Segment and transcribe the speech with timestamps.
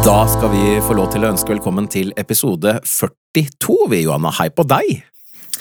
[0.00, 4.32] Da skal vi få lov til å ønske velkommen til episode 42, vi, Johanna.
[4.38, 5.02] Hei på deg!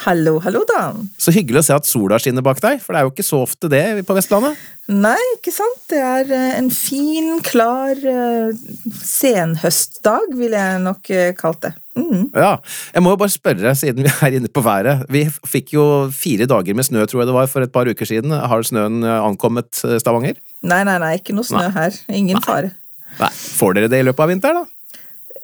[0.06, 1.10] Hallo, hallo, Dan.
[1.20, 3.42] Så hyggelig å se at sola skinner bak deg, for det er jo ikke så
[3.44, 4.56] ofte det på Vestlandet.
[4.88, 5.82] Nei, ikke sant.
[5.92, 8.56] Det er eh, en fin, klar eh,
[9.04, 11.74] senhøstdag, ville jeg nok eh, kalt det.
[12.00, 12.30] Mm.
[12.32, 12.56] Ja,
[12.96, 15.04] Jeg må jo bare spørre, siden vi er inne på været.
[15.12, 18.08] Vi fikk jo fire dager med snø, tror jeg det var, for et par uker
[18.08, 18.32] siden.
[18.32, 20.40] Har snøen ankommet Stavanger?
[20.64, 21.74] Nei, nei, nei, ikke noe snø Nei.
[21.76, 22.06] her.
[22.08, 22.78] Ingen fare.
[23.20, 23.32] Nei.
[23.60, 24.76] Får dere det i løpet av vinteren, da?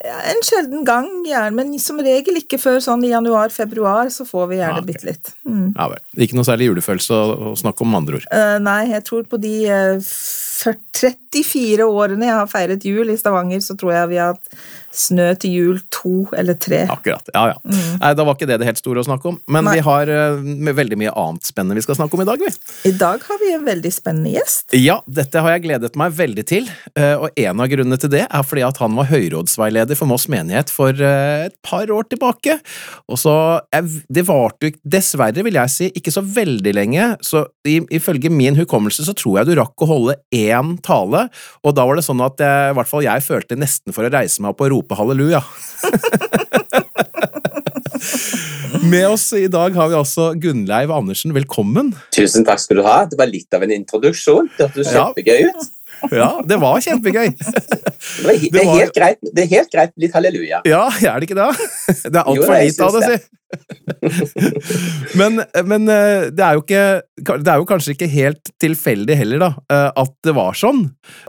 [0.05, 4.59] En sjelden gang, gjerne, men som regel ikke før sånn i januar-februar, så får vi
[4.59, 4.91] gjerne Ja, okay.
[4.91, 5.31] bitte litt.
[5.47, 5.71] Mm.
[5.71, 6.03] Ja vel.
[6.21, 8.27] Ikke noe særlig julefølelse å, å snakke om, med andre ord.
[8.29, 10.11] Uh, nei, jeg tror på de uh,
[10.65, 14.55] 40 34 årene jeg har feiret jul i Stavanger, så tror jeg vi har hatt
[14.95, 16.85] snø til jul to eller tre.
[16.87, 17.27] Akkurat.
[17.35, 17.57] Ja, ja.
[17.99, 19.39] Nei, Da var ikke det det helt store å snakke om.
[19.51, 19.67] Men Mm.
[19.67, 19.73] Nei.
[19.75, 22.51] vi har uh, veldig mye annet spennende vi skal snakke om i dag, vi.
[22.87, 24.71] I dag har vi en veldig spennende gjest.
[24.77, 28.21] Ja, dette har jeg gledet meg veldig til, Uh, og en av grunnene til det
[28.29, 32.59] er fordi at han var høyrådsveileder for Moss menighet for uh, et par år tilbake.
[33.09, 33.33] Og så,
[33.73, 38.29] jeg- Det varte jo dessverre, vil jeg si, ikke så veldig lenge, så i- ifølge
[38.31, 41.24] min hukommelse så tror jeg du rakk å holde én tale,
[41.63, 44.11] og da var det sånn at jeg, i hvert fall jeg følte nesten for å
[44.13, 45.41] reise meg opp og rope halleluja.
[48.85, 51.93] Med oss i dag har vi altså Gunnleiv Andersen, velkommen.
[52.13, 52.99] Tusen takk skal du ha.
[53.09, 54.51] Det var litt av en introduksjon.
[54.57, 55.71] Det hørtes kjempegøy ut.
[56.13, 57.31] Ja, det var kjempegøy.
[58.15, 60.59] Det, var, det, er helt greit, det er helt greit med litt halleluja.
[60.69, 61.47] Ja, er det ikke det?
[62.13, 63.15] Det er altfor lite av det, si.
[65.19, 66.83] Men, men eh, det, er ikke,
[67.15, 70.81] det er jo kanskje ikke helt tilfeldig heller, da, eh, at det var sånn.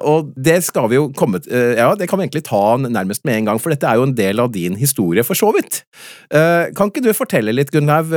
[0.08, 3.40] Og det skal vi jo komme eh, Ja, det kan vi egentlig ta nærmest med
[3.40, 5.82] en gang, for dette er jo en del av din historie, for så vidt.
[6.30, 8.10] Kan ikke du fortelle litt, Gunnlaug,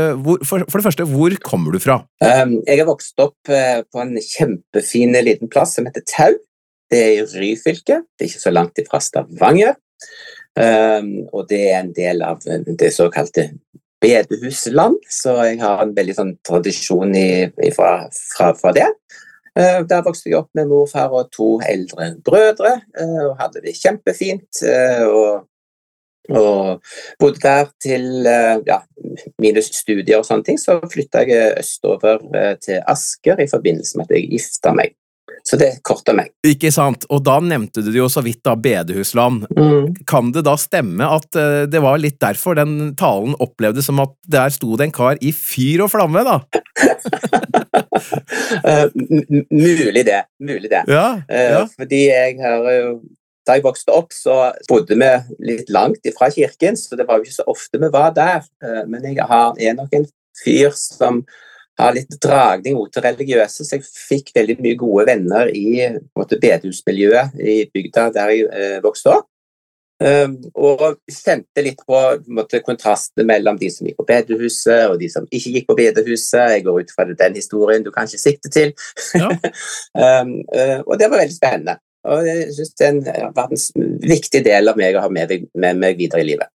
[0.47, 2.01] for, for det første, hvor kommer du fra?
[2.23, 6.33] Um, jeg har vokst opp på en kjempefin liten plass som heter Tau.
[6.89, 8.01] Det er i Ryfylke.
[8.17, 9.77] Det er ikke så langt ifra Stavanger.
[10.59, 13.51] Um, og det er en del av det såkalte
[14.01, 18.87] bedehusland, så jeg har en veldig sånn tradisjon i, ifra, fra, fra det.
[19.57, 23.63] Uh, Der vokste jeg opp med mor, far og to eldre brødre, uh, og hadde
[23.65, 24.63] det kjempefint.
[24.63, 25.45] Uh, Og,
[26.29, 26.83] og
[27.17, 28.03] bodde der til
[28.67, 28.75] ja,
[29.41, 30.59] mine studier og sånne ting.
[30.61, 32.21] Så flytta jeg østover
[32.61, 34.93] til Asker i forbindelse med at jeg gifta meg.
[35.47, 36.31] Så det kort om meg.
[36.45, 37.06] Ikke sant?
[37.09, 39.47] Og da nevnte du jo så vidt, da, bedehusland.
[40.09, 44.13] Kan det da stemme at eh, det var litt derfor den talen opplevdes som at
[44.29, 46.39] der sto det en kar i fyr og flamme, da?
[48.63, 48.88] Eh,
[49.51, 50.22] mulig det.
[50.39, 50.81] Mulig det.
[50.88, 51.63] Ja, Eh, ja.
[51.78, 53.01] Fordi jeg har jo
[53.47, 55.09] Da jeg vokste opp, så bodde vi
[55.47, 58.44] litt langt ifra kirken, så det var jo ikke så ofte vi var der.
[58.85, 60.06] Men jeg har, er nok en
[60.44, 61.23] fyr som
[61.79, 67.40] har litt dragning mot det religiøse, så jeg fikk veldig mye gode venner i bedehusmiljøet
[67.40, 69.29] i bygda der jeg eh, vokste opp.
[70.00, 75.09] Um, og kjente litt på, på kontrasten mellom de som gikk på bedehuset og de
[75.12, 76.53] som ikke gikk på bedehuset.
[76.53, 78.71] Jeg går ut fra den historien du kanskje sikter til.
[79.19, 79.27] Ja.
[80.24, 81.75] um, uh, og det var veldig spennende.
[82.07, 85.98] Og jeg synes det er en verdens viktig del av meg å ha med, meg-
[86.00, 86.48] videre i livet.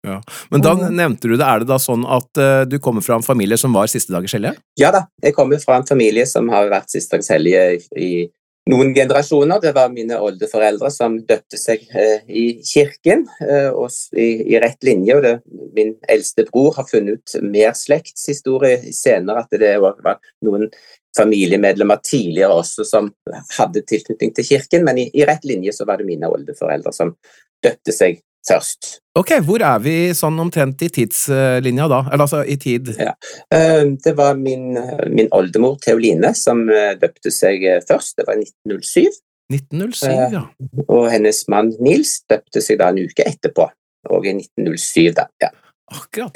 [0.52, 0.94] Men da Mhm.
[0.96, 1.44] nevnte du det.
[1.46, 4.34] Er det da sånn at uh, du kommer fra en familie som var siste dagers
[4.34, 4.56] hellige?
[4.80, 8.30] Ja da, jeg kommer fra en familie som har vært sistdags hellige i, i
[8.72, 9.60] noen generasjoner.
[9.60, 14.82] Det var mine oldeforeldre som døpte seg uh, i kirken uh, og i, i rett
[14.88, 15.18] linje.
[15.18, 15.36] og det,
[15.76, 20.70] Min eldste bror har funnet ut mer slektshistorie senere, at det var, var noen
[21.18, 23.10] familiemedlemmer tidligere også som
[23.58, 27.16] hadde tilknytning til kirken, men i, i rett linje så var det mine oldeforeldre som
[27.64, 28.98] døpte seg først.
[29.16, 32.02] Ok, hvor er vi sånn omtrent i tidslinja da?
[32.12, 32.90] Eller altså i tid?
[33.00, 33.14] Ja.
[33.54, 34.74] Eh, Det var min,
[35.14, 39.22] min oldemor Theoline som eh, døpte seg eh, først, det var i 1907.
[39.54, 40.42] 1907, Eh, ja.
[40.88, 43.70] Og hennes mann Nils døpte seg da en uke etterpå.
[44.10, 45.28] og i 1907, da.
[45.40, 45.50] Ja.
[45.94, 46.36] Akkurat.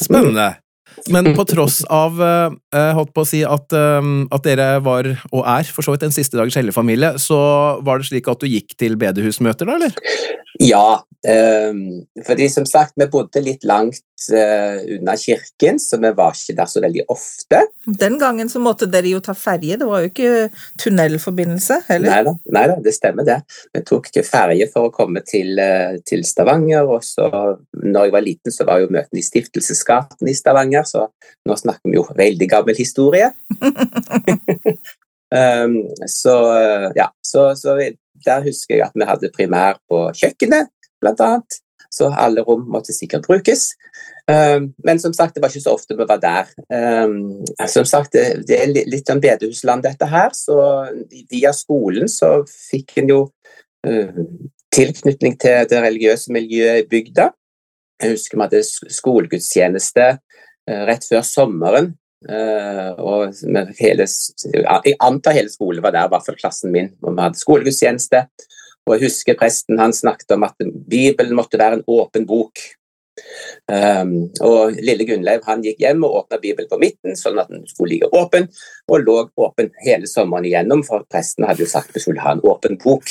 [0.00, 0.46] Spennende.
[1.12, 5.42] Men på tross av eh, holdt på å si at, eh, at dere var, og
[5.42, 7.38] er, for så vidt en siste dagers hellige-familie, så
[7.86, 10.34] var det slik at du gikk til bedehusmøter, da, eller?
[10.62, 11.04] Ja,
[11.68, 11.80] um,
[12.24, 14.00] fordi som sagt, vi bodde litt langt
[14.32, 17.58] unna kirken, så vi var ikke der så veldig ofte.
[18.00, 20.30] Den gangen så måtte dere jo ta ferje, det var jo ikke
[20.80, 22.30] tunnelforbindelse heller?
[22.48, 23.36] Nei da, det stemmer det.
[23.76, 25.60] Vi tok ikke ferje for å komme til,
[26.08, 27.28] til, Stavanger, og så
[27.76, 31.06] når jeg var liten så var jo møtene i Stiftelsesgaten i Stavanger, så
[31.48, 33.32] nå snakker vi jo veldig gammel historie.
[35.34, 35.78] um,
[36.20, 36.36] så
[36.96, 37.76] ja, så, så
[38.26, 40.72] der husker jeg at vi hadde primær på kjøkkenet,
[41.02, 41.60] blant annet.
[41.92, 43.70] Så alle rom måtte sikkert brukes.
[44.26, 46.50] Um, men som sagt, det var ikke så ofte vi var der.
[46.68, 48.16] Um, som sagt,
[48.48, 50.34] det er litt om bedehusland, dette her.
[50.34, 50.58] Så
[51.30, 53.20] via skolen så fikk en jo
[53.86, 54.22] uh,
[54.74, 57.30] tilknytning til det religiøse miljøet i bygda.
[58.02, 60.08] Jeg husker vi hadde skolegudstjeneste
[60.66, 61.94] rett før sommeren.
[62.26, 63.34] Uh, og
[63.78, 66.90] hele, jeg antar hele skolen var der, i hvert fall klassen min.
[67.02, 68.24] og Vi hadde skolegudstjeneste.
[68.86, 72.62] Og jeg husker presten han snakket om at Bibelen måtte være en åpen bok.
[73.66, 77.64] Um, og Lille Gunnleiv han gikk hjem og åpna Bibelen på midten, sånn at den
[77.66, 78.46] skulle ligge åpen,
[78.92, 82.44] og lå åpen hele sommeren igjennom, for presten hadde jo sagt vi skulle ha en
[82.46, 83.08] åpen bok.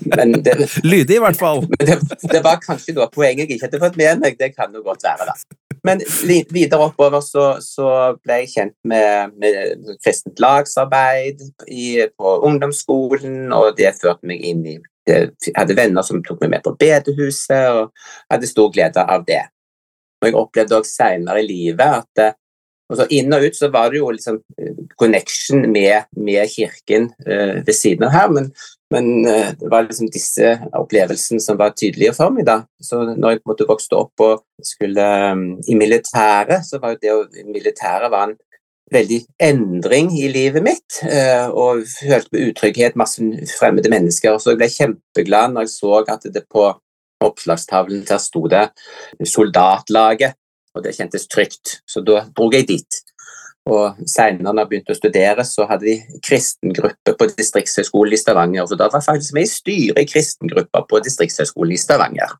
[0.00, 0.56] Det,
[0.92, 1.62] Lydig, i hvert fall.
[1.76, 4.82] Det, det, var kanskje da poenget jeg ikke hadde fått med meg, det kan jo
[4.86, 5.60] godt være, da.
[5.84, 6.00] Men
[6.52, 7.88] videre oppover så, så
[8.24, 14.64] ble jeg kjent med, med kristent lagsarbeid i, på ungdomsskolen, og det førte meg inn
[14.74, 19.26] i jeg hadde venner som tok meg med på bedehuset, og hadde stor glede av
[19.28, 19.42] det.
[20.22, 22.36] Og jeg opplevde også senere i livet at eh,
[22.92, 27.60] altså inn og ut så var det jo liksom eh, connection med, med kirken uh,
[27.64, 28.50] ved siden av her, men,
[28.92, 32.46] men uh, det var liksom disse opplevelsene som var tydelige for meg.
[32.48, 32.60] da.
[32.82, 36.94] Så når jeg på en måte vokste opp og skulle um, i militæret, så var
[36.94, 38.38] jo det å militæret var en
[38.92, 43.22] veldig endring i livet mitt, eh, og følte på utrygghet, masse
[43.58, 44.34] fremmede mennesker.
[44.34, 46.68] Og Så ble jeg kjempeglad når jeg så at det på
[47.24, 48.70] oppslagstavlen der sto det
[49.22, 50.36] 'Soldatlaget',
[50.74, 51.80] og det kjentes trygt.
[51.86, 53.00] Så da dro jeg dit.
[53.64, 58.66] Og Senere, da jeg begynte å studere, så hadde de kristengruppe på Distriktshøgskolen i Stavanger.
[58.68, 62.34] Så da var faktisk med i styret i kristengruppa på Distriktshøgskolen i Stavanger.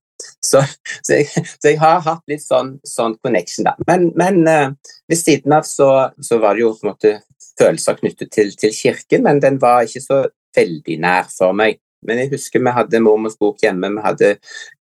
[0.45, 0.61] Så,
[1.01, 3.75] så, jeg, så, jeg, har hatt litt sånn, sånn connection, da.
[3.89, 5.89] Men, men uh, ved siden av så,
[6.21, 7.15] så, var det jo på en måte
[7.59, 10.21] følelser knyttet til, til, kirken, men den var ikke så
[10.57, 11.81] veldig nær for meg.
[12.05, 14.35] Men jeg husker vi hadde mormors bok hjemme, vi hadde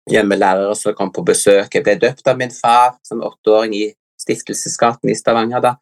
[0.10, 1.74] hjemmelærere som kom på besøk.
[1.74, 3.86] Jeg ble døpt av min far som åtteåring i
[4.22, 5.76] Stiftelsesgaten i Stavanger da.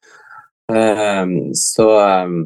[0.72, 2.42] Ehm, så ehm,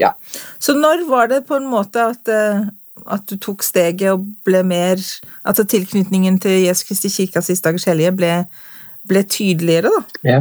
[0.00, 0.14] ja.
[0.58, 2.66] Så når var det på en måte at, eh,
[3.06, 5.00] at du tok steget og ble mer
[5.44, 8.32] Altså tilknytningen til Jesu Kristi kirke siste dagers hellige ble,
[9.08, 10.30] ble, tydeligere, da?
[10.34, 10.40] Ja.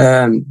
[0.00, 0.42] Ehm,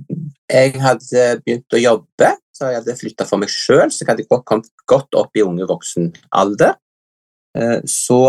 [0.50, 4.28] jeg hadde begynt å jobbe, så jeg hadde flytta for meg sjøl, så jeg hadde
[4.30, 6.78] kommet godt opp i unge voksen alder.
[7.90, 8.20] Så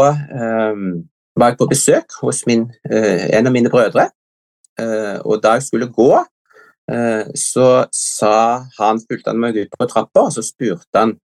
[1.37, 4.11] var jeg på besøk hos min, eh, en av mine brødre,
[5.25, 6.11] og da jeg skulle gå,
[6.93, 8.35] Eh, så sa
[8.79, 11.17] han, fulgte han meg ut på trappa, og så spurte han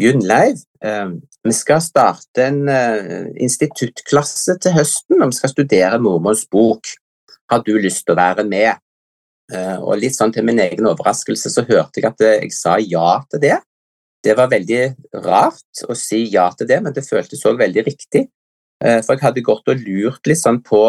[0.00, 1.12] Gunnleiv, eh,
[1.46, 6.90] vi skal starte en eh, instituttklasse til høsten, og vi skal studere mormors bok.
[7.50, 8.86] Har du lyst til å være med?
[9.50, 13.40] Og litt sånn til min egen overraskelse så hørte jeg at jeg sa ja til
[13.42, 13.56] det.
[14.22, 14.84] Det var veldig
[15.24, 18.28] rart å si ja til det, men det føltes òg veldig riktig.
[18.80, 20.84] For jeg hadde gått og lurt litt sånn på,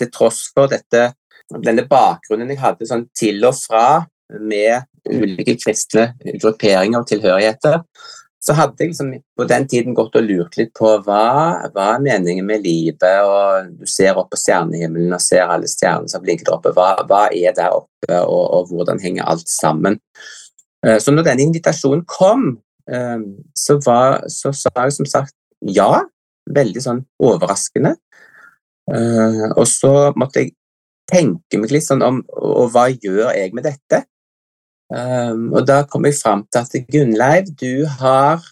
[0.00, 1.10] til tross for dette
[1.48, 7.80] denne bakgrunnen jeg hadde sånn til og fra med ulike kristne grupperinger og tilhørigheter,
[8.44, 11.24] så hadde jeg liksom på den tiden gått og lurt litt på hva,
[11.72, 16.12] hva er meningen med livet, og du ser opp på stjernehimmelen og ser alle stjernene
[16.12, 19.98] som ligger der oppe, hva, hva er der oppe, og, og, hvordan henger alt sammen?
[20.86, 22.52] Eh, så når denne invitasjonen kom,
[22.92, 23.18] eh,
[23.58, 26.04] så, var, så sa jeg som sagt ja,
[26.54, 27.96] veldig sånn overraskende.
[28.88, 30.54] Uh, og så måtte jeg
[31.08, 34.04] tenke meg litt sånn om og hva gjør jeg med dette?
[34.88, 38.44] Um, og da kom jeg fram til at Gunnleiv, du har,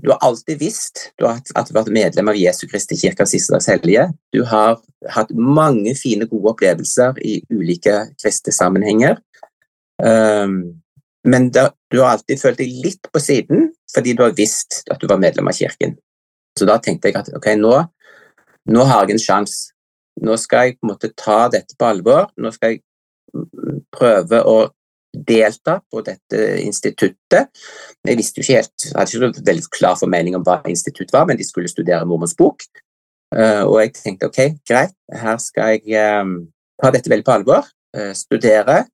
[0.00, 3.34] du har alltid visst du har, at du har vært medlem av Jesu Kristi kirkens
[3.36, 4.06] siste dags hellige.
[4.32, 4.78] Du har
[5.12, 9.20] hatt mange fine, gode opplevelser i ulike kristesammenhenger.
[10.00, 10.80] Um,
[11.24, 14.98] men da, du har alltid følt deg litt på siden fordi du har visst at
[15.00, 15.94] du var medlem av kirken.
[16.58, 17.76] Så da tenkte jeg at ok, nå,
[18.70, 19.74] nå har jeg en sjanse
[20.22, 22.28] nå skal jeg på en måte ta dette på alvor.
[22.38, 22.82] Nå skal jeg
[23.94, 24.58] prøve å
[25.14, 27.50] delta på dette instituttet.
[28.06, 31.26] Jeg visste jo ikke helt, jeg hadde ikke veldig klar formening om hva institutt var,
[31.28, 32.66] men de skulle studere mormors bok.
[33.34, 36.32] Eh, og jeg tenkte ok, greit, her skal jeg eh,
[36.82, 37.70] ta dette veldig på alvor.
[37.94, 38.84] eh, studere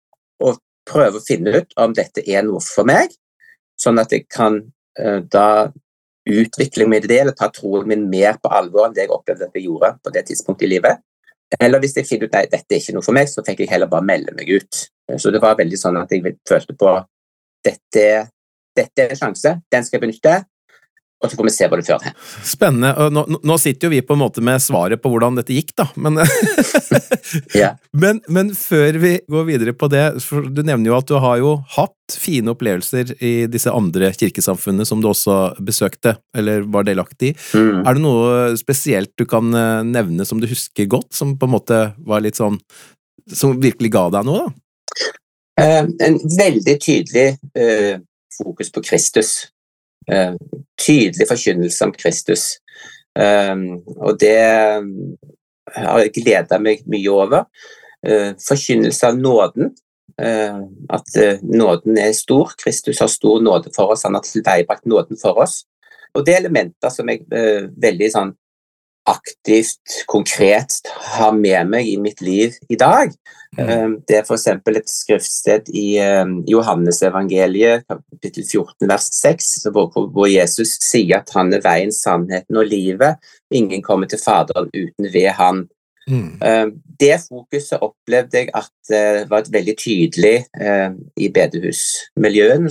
[0.45, 3.13] og prøve å finne ut om dette er noe for meg,
[3.81, 4.63] sånn at jeg kan
[5.31, 5.71] da
[6.33, 9.57] utvikle med det, eller ta troen min mer på alvor enn det jeg opplevde at
[9.57, 11.03] jeg gjorde på det tidspunktet i livet.
[11.59, 13.73] Eller hvis jeg finner ut nei, dette er ikke noe for meg, så fikk jeg
[13.73, 14.85] heller bare melde meg ut.
[15.19, 16.93] Så det var veldig sånn at jeg følte på
[17.67, 18.05] dette,
[18.79, 20.37] dette er en sjanse, den skal jeg benytte,
[21.21, 22.29] og så får vi se hva det fører til.
[22.49, 23.09] Spennende.
[23.13, 25.87] Nå, nå sitter jo vi på en måte med svaret på hvordan dette gikk, da.
[26.01, 26.17] Men,
[27.59, 27.77] yeah.
[27.93, 31.43] men, men før vi går videre på det, for du nevner jo at du har
[31.43, 37.35] jo hatt fine opplevelser i disse andre kirkesamfunnene som du også besøkte, eller var delaktig
[37.35, 37.37] i.
[37.53, 37.85] Mm.
[37.85, 41.57] Er det noe spesielt du kan eh, nevne som du husker godt, som på en
[41.59, 42.59] måte var litt sånn
[43.31, 45.11] Som virkelig ga deg noe, da?
[45.61, 48.01] Uh, en veldig tydelig uh,
[48.33, 49.51] fokus på Kristus.
[50.11, 50.35] Eh,
[50.81, 52.57] tydelig forkynnelse om Kristus.
[53.19, 53.55] Eh,
[53.97, 54.89] og det eh,
[55.77, 57.47] har jeg gleda meg mye over.
[58.41, 59.75] Forkynnelse av nåden.
[60.17, 62.55] At nåden er stor.
[62.63, 64.07] Kristus har stor nåde for oss.
[64.09, 65.59] Han har tilveiebrakt nåden for oss.
[66.17, 68.33] Og det er elementer som jeg veldig sånn
[69.09, 70.81] aktivt, konkret
[71.17, 73.15] har med meg i mitt liv i dag.
[73.59, 73.97] Mm.
[74.07, 74.47] Det er f.eks.
[74.47, 81.65] et skriftsted i um, Johannesevangeliet, kapittel 14, vers 6, hvor, Jesus sier at han er
[81.65, 83.19] veien, sannheten og livet.
[83.51, 85.67] Ingen kommer til Faderen uten ved han.
[86.11, 86.39] Mm.
[86.43, 90.45] Um, Det fokuset opplevde jeg at uh, var veldig tydelig
[91.17, 92.71] i bedehusmiljøene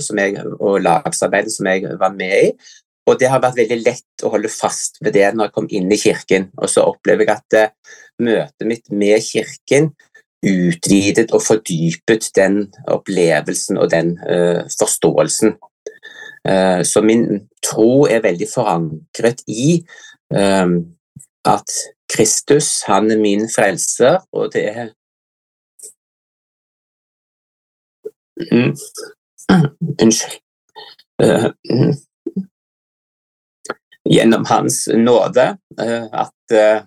[0.60, 2.52] og lagsarbeidet som jeg var med i.
[3.10, 5.90] Og det har vært veldig lett å holde fast ved det når jeg kom inn
[5.90, 6.46] i kirken.
[6.60, 9.90] Og så opplever jeg at uh, møtet mitt med kirken
[10.46, 15.56] utvidet og fordypet den opplevelsen og den uh, forståelsen.
[16.46, 17.26] Uh, så min
[17.66, 19.82] tro er veldig forankret i
[20.32, 20.78] um,
[21.44, 21.74] at
[22.10, 24.88] Kristus, han er min frelser, og det er
[28.40, 28.72] Mm.
[30.02, 30.40] Unnskyld.
[31.22, 31.92] Uh, mm.
[34.08, 35.46] Gjennom hans nåde
[35.80, 36.86] uh, at uh,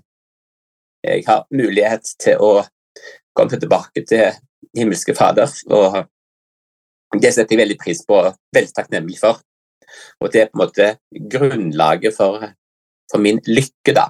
[1.04, 2.64] jeg har mulighet til å
[3.36, 4.32] komme tilbake til
[4.78, 5.52] himmelske Fader.
[5.70, 6.00] Og
[7.22, 9.42] det setter jeg veldig pris på og veldig takknemlig for.
[10.24, 10.90] Og det er på en måte
[11.34, 12.48] grunnlaget for,
[13.12, 14.10] for min lykke, da.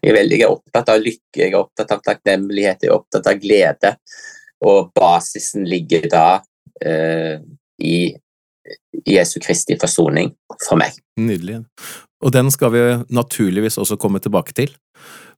[0.00, 3.42] Jeg er veldig opptatt av lykke, jeg er opptatt av takknemlighet, jeg er opptatt av
[3.42, 3.92] glede.
[4.66, 6.24] Og basisen ligger da
[6.82, 7.38] eh,
[7.80, 7.96] i
[9.06, 10.34] Jesu Kristi forsoning
[10.66, 10.96] for meg.
[11.20, 11.62] Nydelig.
[12.20, 12.84] Og den skal vi
[13.14, 14.72] naturligvis også komme tilbake til.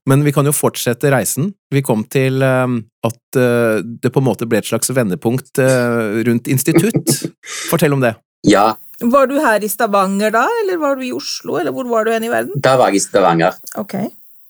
[0.09, 1.53] Men vi kan jo fortsette reisen.
[1.71, 2.73] Vi kom til eh,
[3.07, 7.13] at eh, det på en måte ble et slags vendepunkt eh, rundt institutt.
[7.71, 8.17] Fortell om det.
[8.47, 12.05] Ja, Var du her i Stavanger da, eller var du i Oslo, eller hvor var
[12.05, 12.59] du hen i verden?
[12.59, 13.55] da var jeg i Stavanger.
[13.79, 13.95] Ok.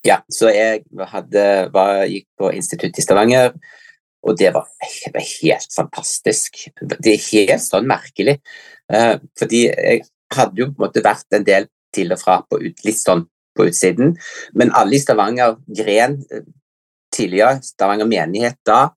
[0.04, 3.54] Ja, så jeg hadde, var, gikk på institutt i Stavanger,
[4.26, 4.68] og det var,
[5.06, 6.66] det var helt fantastisk.
[6.82, 8.40] Det er helt sånn merkelig,
[9.40, 10.02] fordi jeg
[10.34, 13.26] hadde jo på en måte vært en del til og fra på ut, litt sånn
[13.58, 14.16] på utsiden,
[14.58, 16.46] men alle i Stavanger gren eh,
[17.14, 18.88] tidligere, Stavanger menighet da,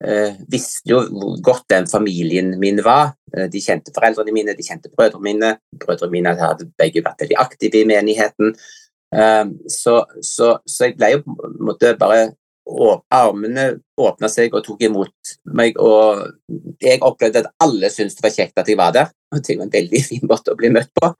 [0.00, 3.12] eh, visste jo hvor godt den familien min var.
[3.36, 5.52] Eh, De kjente foreldrene mine, de kjente brødrene mine.
[5.84, 8.56] Brødrene mine hadde begge vært veldig aktive i menigheten.
[9.70, 12.24] Så, så, så jeg ble jo på en måte bare
[12.66, 13.66] å- Armene
[14.00, 16.26] åpna seg og tok imot meg, og
[16.82, 19.12] jeg opplevde at alle syntes det var kjekt at jeg var der.
[19.34, 21.12] Og det var en veldig fin måte å bli møtt på.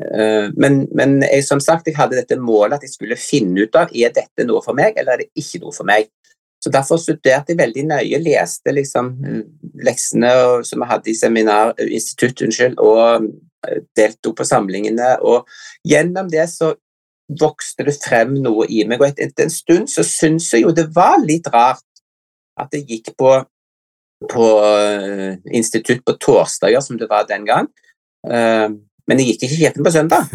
[0.00, 3.76] Uh, men men jeg, som sagt, jeg hadde dette målet at jeg skulle finne ut
[3.76, 6.08] av er dette noe for meg, eller er det ikke noe for meg.
[6.64, 9.42] Så Derfor studerte jeg veldig nøye, leste liksom eh,
[9.84, 10.30] leksene
[10.64, 13.26] som jeg hadde i seminar, eh, institutt, unnskyld, og
[13.68, 15.10] eh, deltok på samlingene.
[15.28, 15.44] Og
[15.84, 16.72] gjennom det så
[17.28, 20.72] vokste det frem noe i meg, og et- etter en stund så syns jeg jo
[20.72, 21.82] det var litt rart
[22.60, 23.30] at jeg gikk på,
[24.30, 27.68] på eh, institutt på torsdager, som det var den gang.
[28.26, 28.68] Eh,
[29.06, 30.28] men jeg gikk ikke kirken på søndag.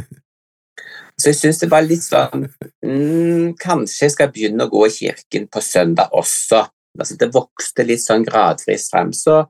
[1.20, 2.46] Så jeg syns det var litt sånn
[2.86, 6.62] mm, Kanskje jeg skal begynne å gå i kirken på søndag også.
[7.00, 9.12] Altså, det vokste litt sånn gradvis frem.
[9.16, 9.42] Så,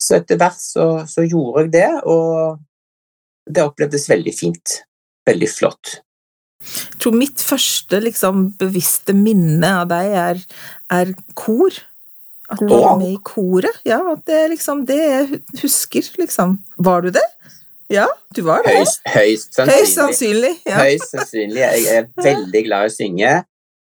[0.00, 2.58] så etter hvert så, så gjorde jeg det, og
[3.44, 4.78] det opplevdes veldig fint.
[5.28, 5.98] Veldig flott.
[6.64, 10.44] Jeg tror mitt første liksom, bevisste minne av deg er,
[10.92, 11.76] er kor.
[12.52, 13.78] At du var med i koret.
[13.88, 16.58] Ja, det er liksom det jeg husker, liksom.
[16.76, 17.24] Var du det?
[17.92, 18.06] Ja,
[18.36, 18.74] du var det.
[18.78, 19.94] Høyst, høyst sannsynlig.
[19.94, 20.54] Høyst sannsynlig.
[20.68, 20.78] Ja.
[20.82, 21.60] Høyst sannsynlig.
[21.60, 23.32] Jeg er veldig glad i å synge.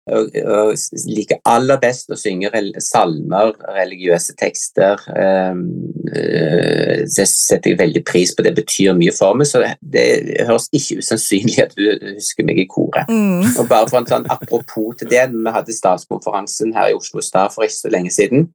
[0.06, 2.52] Liker aller best å synge
[2.84, 5.02] salmer, religiøse tekster.
[5.10, 5.64] Um,
[6.12, 9.50] uh, det setter jeg veldig pris på, det betyr mye for meg.
[9.50, 13.10] Så det, det høres ikke usannsynlig at du husker meg i koret.
[13.10, 13.56] Mm.
[13.56, 17.54] Og bare for en sånn Apropos til det, vi hadde statskonferansen her i Oslo Stad
[17.54, 18.50] for ikke så lenge siden.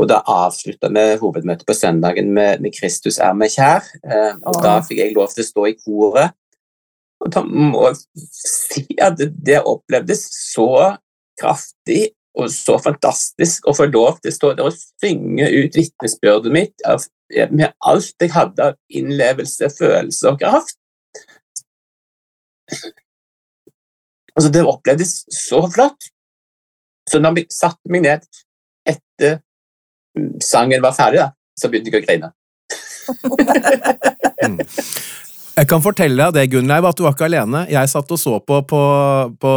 [0.00, 3.88] Og da avslutta vi hovedmøtet på søndagen med, med 'Kristus er meg kjær'.
[4.04, 6.36] Eh, og da fikk jeg lov til å stå i koret.
[7.20, 7.96] Og da må jeg
[8.32, 10.24] si at det, opplevdes
[10.54, 10.96] så
[11.40, 16.54] kraftig og så fantastisk å få lov til å stå der og synge ut vitnesbyrdet
[16.54, 17.04] mitt av,
[17.50, 20.78] med alt jeg hadde av innlevelse, følelse og kraft.
[24.36, 26.10] Altså, det opplevdes så flott.
[27.10, 28.26] Så når jeg satte meg ned
[28.88, 29.40] etter
[30.44, 32.28] sangen var ferdig, da, så begynte jeg å grine.
[35.60, 37.66] Jeg kan fortelle deg det, Gunnleiv, at du var ikke alene.
[37.68, 38.80] Jeg satt og så på på,
[39.42, 39.52] på,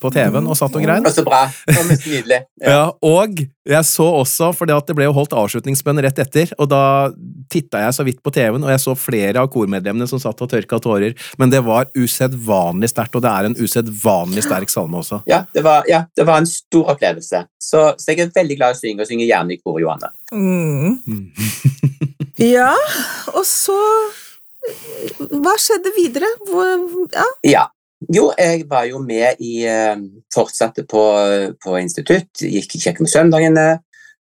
[0.00, 1.06] på TV-en og satt og grein.
[1.14, 1.44] Så bra.
[1.70, 2.42] Mest nydelig.
[2.64, 7.10] Ja, og jeg så også, for det ble jo holdt avslutningsbønn rett etter, og da
[7.52, 10.48] titta jeg så vidt på TV-en, og jeg så flere av kormedlemmene som satt og
[10.48, 15.20] tørka tårer, men det var usedvanlig sterkt, og det er en usedvanlig sterk salme også.
[15.28, 17.44] Ja, det var, ja, det var en stor opplevelse.
[17.60, 20.14] Så, så jeg er veldig glad i å synge, og synger gjerne i kor, Johanne.
[20.32, 21.28] Mm.
[22.42, 22.72] Ja,
[23.30, 23.76] og så
[25.44, 26.28] Hva skjedde videre?
[26.48, 27.30] Hvor, ja.
[27.46, 27.64] Ja.
[28.12, 29.96] Jo, jeg var jo med i eh,
[30.34, 31.02] Fortsatte på,
[31.62, 33.68] på institutt, gikk i kirke med søndagene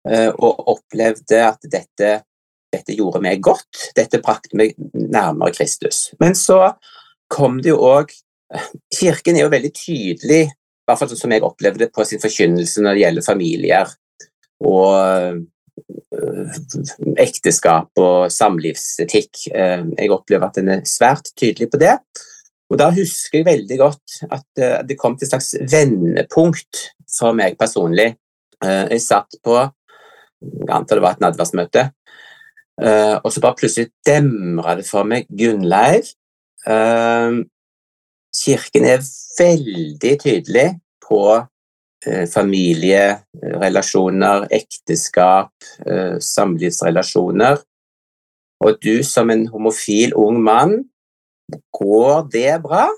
[0.08, 2.12] eh, og opplevde at dette,
[2.72, 3.90] dette gjorde meg godt.
[3.98, 6.06] Dette brakte meg nærmere Kristus.
[6.22, 6.62] Men så
[7.28, 8.14] kom det jo òg
[8.96, 12.22] Kirken er jo veldig tydelig, i hvert fall sånn som jeg opplevde det på sin
[12.22, 13.90] forkynnelse når det gjelder familier
[14.64, 15.42] og
[17.18, 19.48] ekteskap og samlivsetikk.
[19.54, 21.96] Eh, Jeg opplever at den er svært tydelig på det.
[22.68, 26.84] Og da husker jeg veldig godt at eh, det kom til et slags vendepunkt
[27.18, 28.14] for meg personlig.
[28.64, 29.58] Eh, Jeg satt på
[30.38, 31.82] jeg antar det var et nadværsmøte,
[32.80, 36.12] eh, og så bare plutselig demra det for meg Gunnleiv.
[36.66, 37.42] eh,
[38.38, 39.02] Kirken er
[39.38, 40.68] veldig tydelig
[41.02, 41.48] på eh,
[42.06, 45.50] familierelasjoner, ekteskap,
[45.86, 47.56] eh, samlivsrelasjoner.
[48.60, 50.84] Og du som en homofil ung mann,
[51.72, 52.88] går det bra,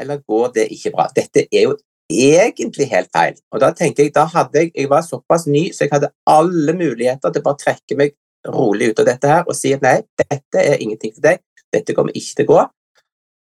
[0.00, 1.06] eller går det ikke bra?
[1.14, 1.76] Dette er jo
[2.08, 3.34] egentlig helt feil.
[3.52, 6.72] Og da tenker jeg, da hadde jeg, jeg var såpass ny, så jeg hadde alle
[6.72, 8.10] muligheter til å bare trekke meg
[8.48, 11.38] rolig ut av dette her og si at nei, dette er ingenting for deg,
[11.74, 12.60] dette kommer ikke til å gå.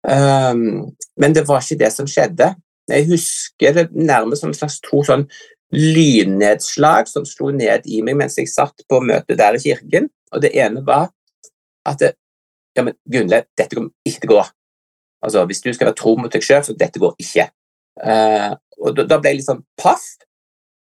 [0.02, 0.62] Um,
[1.22, 2.48] men det var ikke det som skjedde.
[2.90, 5.28] Jeg husker det nærmest som en slags to sånn
[5.72, 10.10] lynnedslag som slo ned i meg mens jeg satt på møte der i kirken.
[10.32, 11.10] Og det ene var
[11.88, 12.12] at det,
[12.76, 14.44] ja, men Gunle, dette kommer ikke til å gå.
[15.22, 17.48] Altså, Hvis du skal være tro mot deg sjøl, så dette går ikke.
[18.02, 20.04] Uh, og da, da ble jeg litt sånn paff.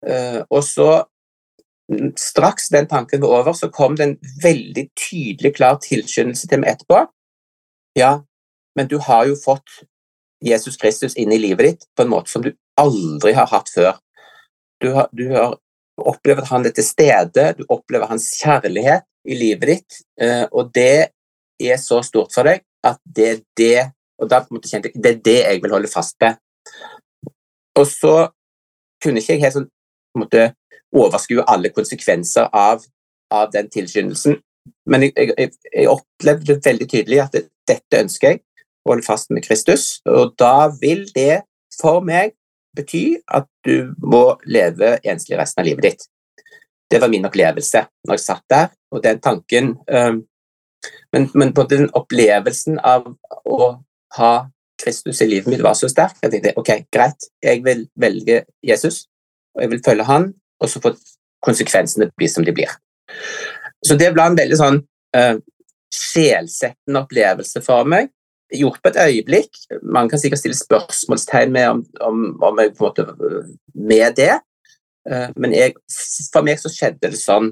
[0.06, 0.88] Uh, og så,
[1.90, 6.62] mm, straks den tanken var over, så kom det en veldig tydelig, klar tilskyndelse til
[6.62, 7.02] meg etterpå.
[7.98, 8.12] Ja,
[8.78, 9.82] men du har jo fått
[10.44, 13.98] Jesus Kristus inn i livet ditt på en måte som du aldri har hatt før.
[14.82, 15.56] Du har, du har
[15.98, 20.70] opplevd at han er til stede, du opplever hans kjærlighet i livet ditt, eh, og
[20.74, 21.10] det
[21.58, 23.78] er så stort for deg at det er det
[24.18, 26.34] Og da på en måte kjente jeg det er det jeg vil holde fast ved.
[27.78, 28.14] Og så
[28.98, 30.46] kunne ikke jeg helt sånn på en måte
[30.90, 32.82] overskue alle konsekvenser av,
[33.30, 34.40] av den tilskyndelsen,
[34.90, 38.42] men jeg, jeg, jeg opplevde veldig tydelig at det, dette ønsker jeg,
[38.88, 41.42] holde fast med Kristus, og da vil det
[41.78, 42.34] for meg
[42.76, 46.08] bety at du må leve enslig resten av livet ditt.
[46.88, 50.22] Det var min opplevelse når jeg satt der, og den tanken um,
[51.12, 53.06] men, men på den opplevelsen av
[53.48, 53.68] å
[54.18, 54.32] ha
[54.78, 59.06] Kristus i livet mitt var så sterk jeg tenkte ok, greit, jeg vil velge Jesus,
[59.56, 60.28] og jeg vil følge han,
[60.62, 60.98] og så får
[61.44, 62.70] konsekvensene bli som de blir.
[63.84, 64.78] Så det ble en veldig sånn
[65.16, 65.34] uh,
[65.94, 68.12] sjelsettende opplevelse for meg.
[68.54, 69.58] Gjort på et øyeblikk.
[69.82, 73.04] Man kan sikkert stille spørsmålstegn med, om, om, om jeg måte
[73.74, 74.38] med det,
[75.10, 75.74] uh, men jeg,
[76.32, 77.50] for meg så skjedde det sånn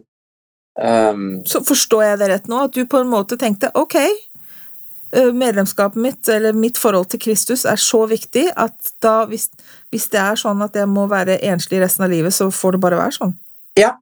[0.81, 5.33] um, Så forstår jeg det rett nå, at du på en måte tenkte ok, eh,
[5.37, 9.51] medlemskapet mitt, eller mitt forhold til Kristus, er så viktig at da, hvis,
[9.93, 12.83] hvis det er sånn at jeg må være enslig resten av livet, så får det
[12.87, 13.37] bare være sånn?
[13.77, 13.93] Ja.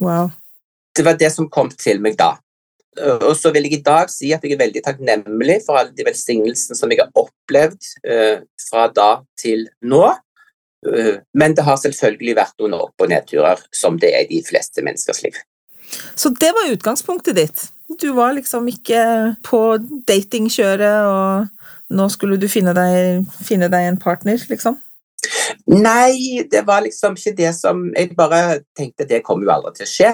[0.00, 0.30] Wow.
[0.96, 2.36] Det var det som kom til meg da.
[2.98, 6.06] Og så vil jeg i dag si at jeg er veldig takknemlig for alle de
[6.06, 10.02] velsignelsene som jeg har opplevd uh, fra da til nå.
[10.86, 14.42] Uh, men det har selvfølgelig vært noen opp- og nedturer, som det er i de
[14.48, 15.38] fleste menneskers liv.
[16.18, 17.68] Så det var utgangspunktet ditt.
[18.00, 19.62] Du var liksom ikke på
[20.06, 24.78] datingkjøret, og nå skulle du finne deg, finne deg en partner, liksom?
[25.70, 29.86] Nei, det var liksom ikke det som Jeg bare tenkte det kommer jo aldri til
[29.86, 30.12] å skje.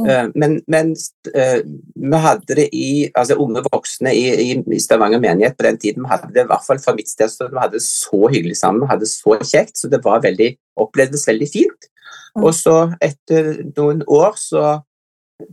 [0.00, 0.10] Mm.
[0.10, 0.92] Eh, men, men
[1.34, 1.60] eh,
[1.94, 6.04] vi hadde det i altså unge voksne i, i, i Stavanger menighet på den tiden.
[6.04, 8.58] Vi hadde det i hvert fall fra mitt sted, så vi hadde det så hyggelig
[8.60, 8.84] sammen.
[8.84, 11.90] Vi hadde det så kjekt, så det var veldig, opplevdes veldig fint.
[12.36, 12.44] Mm.
[12.44, 14.78] Og så, etter noen år, så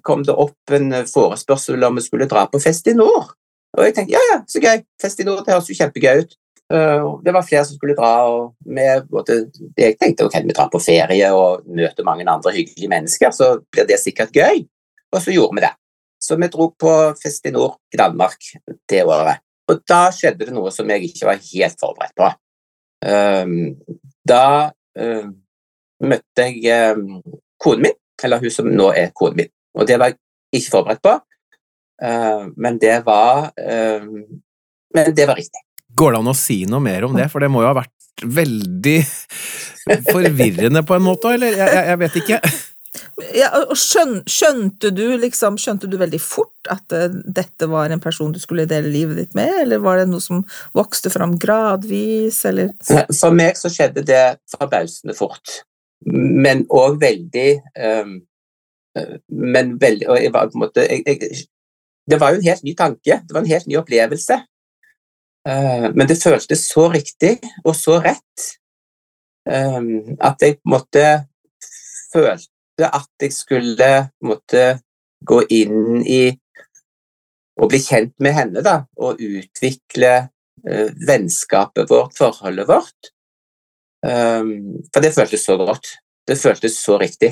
[0.03, 3.33] kom det opp en forespørsel om vi skulle dra på Fest i Nord.
[3.77, 4.81] Og jeg tenkte ja, ja, så gøy.
[5.01, 6.37] Fest i Nord, det høres jo kjempegøy ut.
[6.73, 8.83] Uh, det var flere som skulle dra, og vi,
[9.79, 13.87] jeg tenkte ok, vi drar på ferie og møter mange andre hyggelige mennesker, så blir
[13.87, 14.65] det sikkert gøy.
[15.15, 15.71] Og så gjorde vi det.
[16.19, 18.49] Så vi dro på Fest i Danmark
[18.89, 19.39] det året.
[19.67, 22.27] Og da skjedde det noe som jeg ikke var helt forberedt på.
[23.07, 23.77] Um,
[24.27, 25.31] da um,
[26.03, 27.21] møtte jeg um,
[27.61, 29.53] konen min, eller hun som nå er konen min.
[29.77, 30.19] Og det var jeg
[30.59, 31.15] ikke forberedt på,
[32.57, 33.51] men det var
[34.93, 35.66] Men det var riktig.
[35.97, 38.25] Går det an å si noe mer om det, for det må jo ha vært
[38.37, 38.97] veldig
[40.13, 41.53] forvirrende på en måte, eller?
[41.57, 42.41] Jeg, jeg, jeg vet ikke.
[43.35, 48.01] Ja, og skjøn, skjønte du liksom, skjønte du veldig fort at uh, dette var en
[48.01, 50.43] person du skulle dele livet ditt med, eller var det noe som
[50.77, 52.73] vokste fram gradvis, eller?
[52.85, 55.61] For meg så skjedde det forbausende fort,
[56.05, 58.17] men òg veldig um,
[59.29, 61.41] Men veldig Og jeg var på en måte jeg, jeg,
[62.09, 64.37] Det var jo en helt ny tanke, det var en helt ny opplevelse.
[65.47, 68.47] Uh, men det føltes så riktig og så rett
[69.47, 71.03] um, at jeg på en måte
[72.11, 73.91] følte at jeg skulle
[74.27, 74.65] måte
[75.23, 76.35] gå inn i
[77.57, 83.11] og bli kjent med henne da, og utvikle uh, vennskapet vårt, forholdet vårt.
[84.05, 85.95] Um, for det føltes så godt.
[86.27, 87.31] Det føltes så riktig.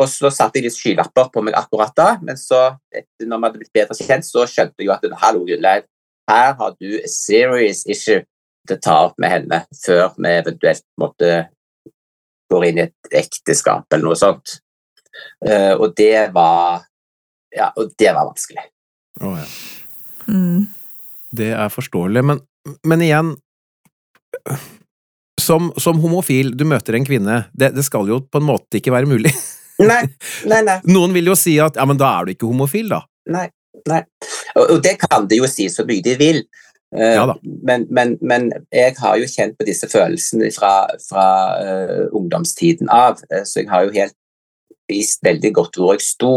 [0.00, 3.48] Og så satte jeg litt skylapper på meg akkurat da, men så, etter, når vi
[3.48, 5.84] hadde blitt bedre kjent, så skjønte jeg jo at hallo, Gunnleif,
[6.30, 8.22] her har du a serious issue
[8.68, 11.32] til å ta opp med henne før vi eventuelt måtte
[12.52, 14.58] gå inn i et ekteskap eller noe sånt.
[15.44, 16.86] Uh, og det var
[17.52, 18.62] Ja, og det var vanskelig.
[19.20, 19.48] Å, ja.
[20.32, 20.62] Mm.
[21.36, 22.38] Det er forståelig, men,
[22.88, 23.34] men igjen
[25.40, 28.94] som, som homofil, du møter en kvinne, det, det skal jo på en måte ikke
[28.94, 29.32] være mulig.
[29.82, 30.02] Nei,
[30.48, 30.78] nei, nei.
[30.94, 33.02] Noen vil jo si at ja, men da er du ikke homofil, da.
[33.32, 33.48] Nei.
[33.90, 34.02] nei.
[34.58, 36.42] Og, det kan de jo si så mye de vil.
[36.92, 37.26] Eh, Ja
[37.62, 40.72] men, men, men jeg har jo kjent på disse følelsene fra,
[41.08, 41.26] fra
[41.62, 44.16] uh, ungdomstiden av, eh, så jeg har jo helt
[44.90, 46.34] vist veldig godt hvor jeg sto.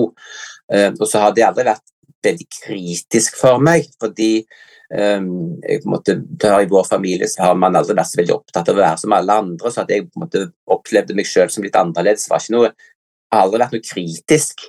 [0.71, 1.86] Uh, og så har det aldri vært
[2.25, 4.45] veldig kritisk for meg, fordi
[4.89, 6.15] um, jeg, på en måte,
[6.49, 9.17] I vår familie så har man aldri vært så veldig opptatt av å være som
[9.17, 12.41] alle andre, så at jeg på en måte opplevde meg selv som litt annerledes, var
[12.41, 12.71] ikke noe,
[13.34, 14.65] har aldri vært noe kritisk.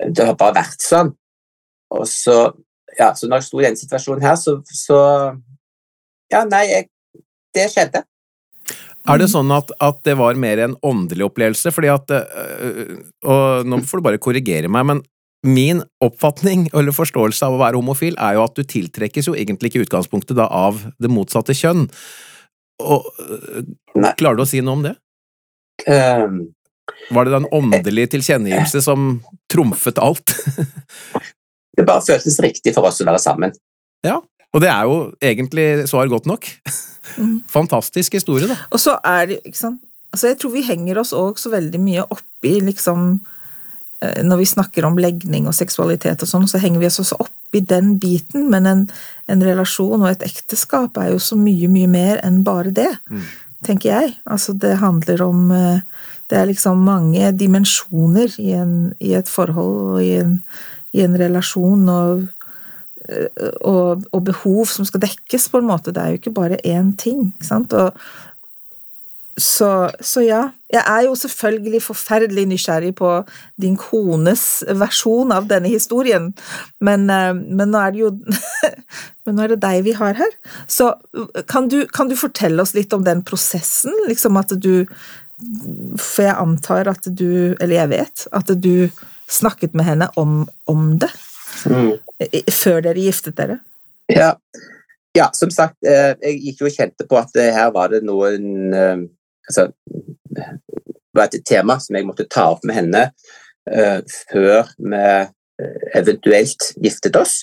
[0.00, 1.12] Det har bare vært sånn.
[1.96, 2.38] Og så,
[2.98, 4.98] ja, så når jeg sto i denne situasjonen her, så, så
[6.32, 6.88] Ja, nei, jeg,
[7.54, 8.02] det skjedde.
[9.06, 11.70] Er det sånn at, at det var mer en åndelig opplevelse?
[11.74, 15.04] Fordi at øh, Og nå får du bare korrigere meg, men
[15.46, 19.70] min oppfatning eller forståelse av å være homofil er jo at du tiltrekkes jo egentlig
[19.70, 21.86] ikke i utgangspunktet da av det motsatte kjønn.
[22.82, 23.62] Og øh,
[23.96, 24.12] Nei.
[24.18, 24.96] Klarer du å si noe om det?
[25.86, 26.40] Um,
[27.14, 29.20] Var det den åndelige tilkjennegivelse som
[29.52, 30.34] trumfet alt?
[31.76, 33.52] det bare føltes riktig for oss å være sammen.
[34.06, 34.18] Ja,
[34.54, 36.46] Og det er jo egentlig svar godt nok.
[37.18, 37.42] Mm.
[37.56, 38.56] Fantastisk historie, da.
[38.72, 39.82] Og så er det, ikke sant
[40.14, 43.18] Altså, jeg tror vi henger oss òg så veldig mye oppi, liksom
[44.00, 47.18] eh, Når vi snakker om legning og seksualitet og sånn, så henger vi oss også
[47.20, 48.84] oppi den biten, men en,
[49.28, 53.26] en relasjon og et ekteskap er jo så mye, mye mer enn bare det, Mm.
[53.66, 54.14] tenker jeg.
[54.30, 55.80] Altså, det handler om eh,
[56.30, 60.40] Det er liksom mange dimensjoner i, en, i et forhold og i en,
[60.96, 62.24] i en relasjon, og
[63.06, 63.28] eh,
[63.62, 65.92] og, og behov som skal dekkes, på en måte.
[65.94, 67.28] Det er jo ikke bare én ting.
[67.44, 67.76] sant?
[67.76, 67.92] Og,
[69.36, 70.42] så, så ja.
[70.72, 73.10] Jeg er jo selvfølgelig forferdelig nysgjerrig på
[73.62, 76.32] din kones versjon av denne historien,
[76.82, 78.10] men, eh, men nå er det jo
[79.26, 80.34] Men nå er det deg vi har her.
[80.70, 80.92] Så
[81.50, 83.90] kan du, kan du fortelle oss litt om den prosessen?
[84.06, 84.86] Liksom at du
[85.98, 88.86] For jeg antar at du Eller jeg vet at du
[89.28, 91.10] snakket med henne om, om det
[91.64, 91.96] Mm.
[92.52, 93.60] før dere giftet dere.
[94.12, 94.34] Ja.
[95.16, 98.04] ja, som sagt, eh, jeg gikk jo og kjente på at eh, her var det
[98.06, 99.06] noen eh,
[99.46, 99.68] Altså,
[100.34, 100.44] det
[101.14, 103.02] var et tema som jeg måtte ta opp med henne
[104.26, 105.02] før vi
[105.94, 107.36] eventuelt giftet oss.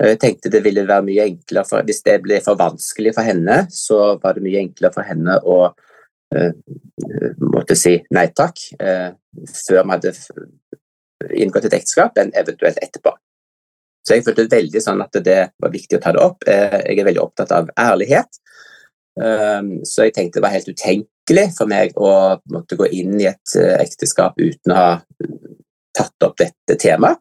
[0.00, 3.58] Jeg tenkte det ville være mye enklere for, Hvis det ble for vanskelig for henne,
[3.68, 5.58] så var det mye enklere for henne å
[7.44, 10.14] måtte si nei takk før vi hadde
[11.32, 13.14] inngått et ekteskap, enn eventuelt etterpå.
[14.04, 16.44] Så jeg følte veldig sånn at det var viktig å ta det opp.
[16.46, 18.40] Eh, Jeg er veldig opptatt av ærlighet.
[19.16, 23.28] Um, Så jeg tenkte det var helt utenkelig for meg å måtte gå inn i
[23.30, 24.88] et eh, ekteskap uten å ha
[25.94, 27.20] tatt opp dette temaet.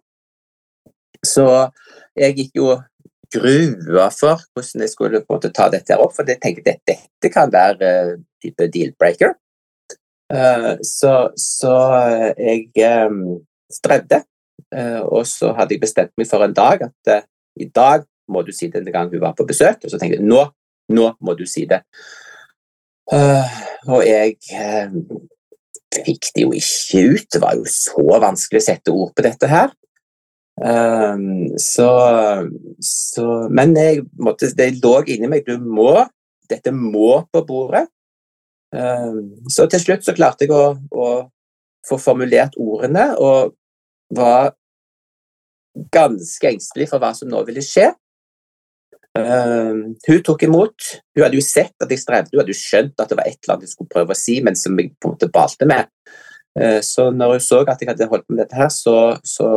[1.23, 1.45] Så
[2.17, 2.73] jeg gikk jo
[3.31, 6.73] grua for hvordan jeg skulle på en måte ta dette her opp, for jeg tenkte
[6.73, 9.37] at dette kan være uh, type deal-breaker.
[10.81, 11.73] Så, så
[12.41, 12.71] jeg
[13.73, 14.23] um, strevde,
[14.77, 17.13] uh, og så hadde jeg bestemt meg for en dag at
[17.59, 20.17] i dag må du si det en gang hun var på besøk, og så tenkte
[20.19, 20.45] jeg nå,
[20.95, 21.83] nå må du si det.
[23.11, 24.37] og jeg
[25.93, 29.49] fikk det jo ikke ut, det var jo så vanskelig å sette ord på dette
[29.51, 29.73] her.
[30.61, 31.89] Um, så,
[32.79, 36.03] så, Men jeg måtte, det lå inni meg du må,
[36.49, 37.87] Dette må på bordet.
[38.73, 41.07] Um, så til slutt så klarte jeg å, å,
[41.87, 43.55] få formulert ordene, og
[44.15, 44.53] var
[45.93, 47.91] ganske engstelig for hva som nå ville skje.
[49.13, 50.89] Uh, hun tok imot.
[51.13, 53.37] Hun hadde jo sett at jeg strevde, hun hadde jo skjønt at det var et
[53.37, 55.89] eller annet jeg skulle prøve å si, men som jeg på en måte balte med.
[56.57, 58.95] Uh, så når hun så at jeg hadde holdt på med dette her, så,
[59.25, 59.49] så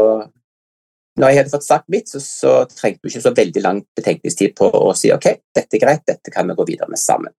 [1.16, 4.56] når jeg hadde fått sagt mitt, så, så trengte hun ikke så veldig lang betenkningstid
[4.56, 7.32] på å si ok, dette er greit, dette kan vi gå videre med sammen.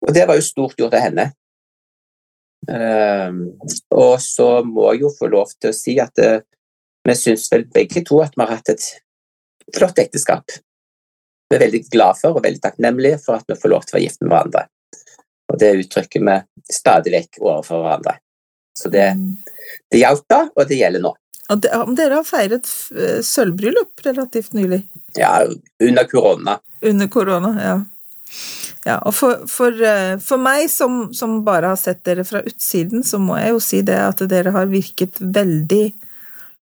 [0.00, 1.28] Og det var jo stort gjort av henne.
[2.68, 3.38] Um,
[3.96, 6.42] og så må jeg jo få lov til å si at uh,
[7.08, 8.84] vi syns vel begge to at vi har hatt et
[9.76, 10.58] flott ekteskap.
[11.50, 13.98] Vi er veldig glad for og veldig takknemlige for at vi får lov til å
[13.98, 14.66] være gift med hverandre.
[15.50, 16.36] Og det uttrykker vi
[16.70, 18.18] stadig vekk overfor hverandre.
[18.78, 19.32] Så det, mm.
[19.90, 21.14] det gjaldt da, og det gjelder nå.
[21.50, 21.64] Og
[21.98, 24.84] dere har feiret eh, sølvbryllup relativt nylig?
[25.18, 25.40] Ja,
[25.82, 26.60] under korona.
[26.86, 27.74] Under korona, ja.
[28.86, 33.04] Ja og for, for, eh, for meg som, som, bare har sett dere fra utsiden,
[33.06, 35.84] så må jeg jo si det at dere har virket veldig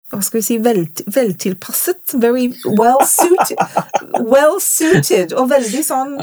[0.09, 2.15] hva skal vi si, vel, veltilpasset.
[2.17, 2.47] Very
[2.79, 3.59] well suited.
[4.25, 6.15] Well suited, og veldig sånn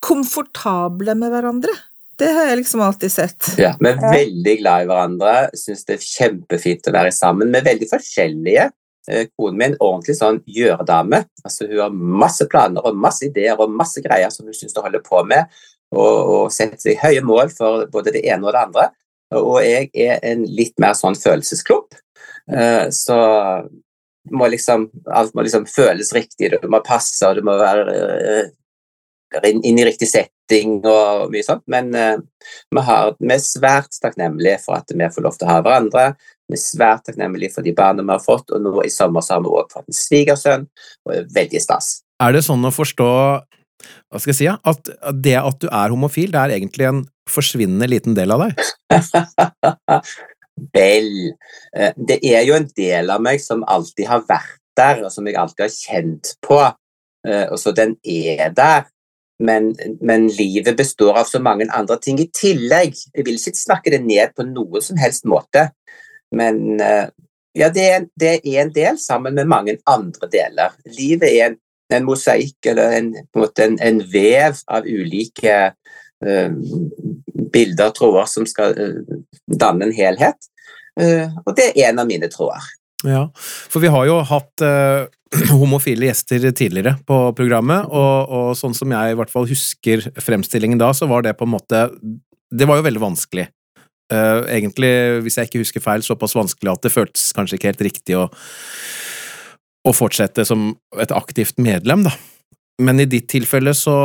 [0.00, 1.74] komfortable med hverandre.
[2.16, 3.50] Det har jeg liksom alltid sett.
[3.60, 7.52] Ja, Vi er veldig glad i hverandre, syns det er kjempefint å være sammen.
[7.52, 8.70] Vi er veldig forskjellige.
[9.10, 11.22] Eh, konen min ordentlig sånn gjøredame.
[11.44, 14.88] Altså, hun har masse planer og masse ideer og masse greier som hun syns hun
[14.88, 15.52] holder på med,
[15.94, 18.88] og, og setter seg høye mål for både det ene og det andre.
[19.36, 21.94] Og jeg er en litt mer sånn følelsesklump.
[22.50, 23.18] Eh, så
[24.34, 28.48] må liksom, alt må liksom føles riktig, det må passe, og det må være eh,
[29.52, 31.62] inn, i riktig setting og mye sånt.
[31.70, 35.62] Men vi, har, vi, er svært takknemlige for at vi får lov til å ha
[35.62, 36.08] hverandre.
[36.46, 39.36] Vi er svært takknemlige for de barna vi har fått, og nå i sommer så
[39.36, 40.66] har vi også fått en svigersønn.
[41.06, 41.90] og er Veldig stas.
[42.22, 43.10] Er det sånn å forstå
[44.08, 44.88] hva skal jeg si, at
[45.20, 48.62] det at du er homofil, det er egentlig en forsvinnende liten del av deg?
[50.74, 51.10] Vel,
[51.76, 55.28] eh, det er jo en del av meg som alltid har vært der, og som
[55.28, 56.60] jeg alltid har kjent på.
[57.28, 58.86] Eh, og så den er der
[59.38, 62.96] men, men, livet består av så mange andre ting i tillegg.
[63.12, 65.68] Jeg vil ikke snakke det ned på noen som helst måte,
[66.34, 67.06] men eh,
[67.56, 70.74] ja, det er, det er en del sammen med mange andre deler.
[70.98, 71.58] Livet er en,
[71.96, 75.54] en mosaikk eller en, en, en, vev av ulike
[76.26, 76.50] uh,
[77.54, 79.16] bilder og tråder som skal uh,
[79.48, 80.50] danne en helhet,
[81.00, 82.68] uh, og det er en av mine tråder.
[83.06, 84.64] Ja, for vi har jo hatt
[85.52, 90.80] homofile gjester tidligere på programmet, og, og, sånn som jeg i hvert fall husker fremstillingen
[90.80, 91.86] da, så var det på en måte
[92.52, 93.48] Det var jo veldig vanskelig.
[94.12, 94.90] Uh, egentlig,
[95.24, 98.28] hvis jeg ikke husker feil, såpass vanskelig at det føltes kanskje ikke helt riktig å,
[99.86, 100.68] å fortsette som
[101.02, 102.14] et aktivt medlem, da.
[102.82, 103.96] Men i ditt tilfelle så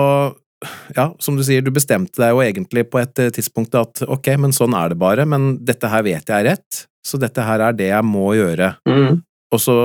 [0.96, 4.54] ja, som du sier, du bestemte deg jo egentlig på et tidspunkt at ok, men
[4.56, 7.78] sånn er det bare, men dette her vet jeg er rett, så dette her er
[7.78, 8.76] det jeg må gjøre.
[8.90, 9.22] Mm.
[9.52, 9.76] Og så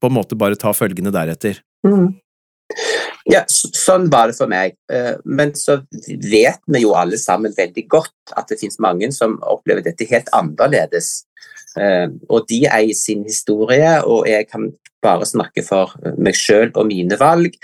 [0.00, 1.60] på en måte bare ta følgende deretter.
[1.86, 2.14] Mm.
[3.26, 4.76] Ja, sånn var det for meg.
[4.92, 9.38] Eh, men så vet vi jo alle sammen veldig godt at det finnes mange som
[9.42, 11.24] opplever dette helt annerledes.
[11.76, 14.70] Eh, og de eier sin historie, og jeg kan
[15.02, 17.58] bare snakke for meg sjøl og mine valg.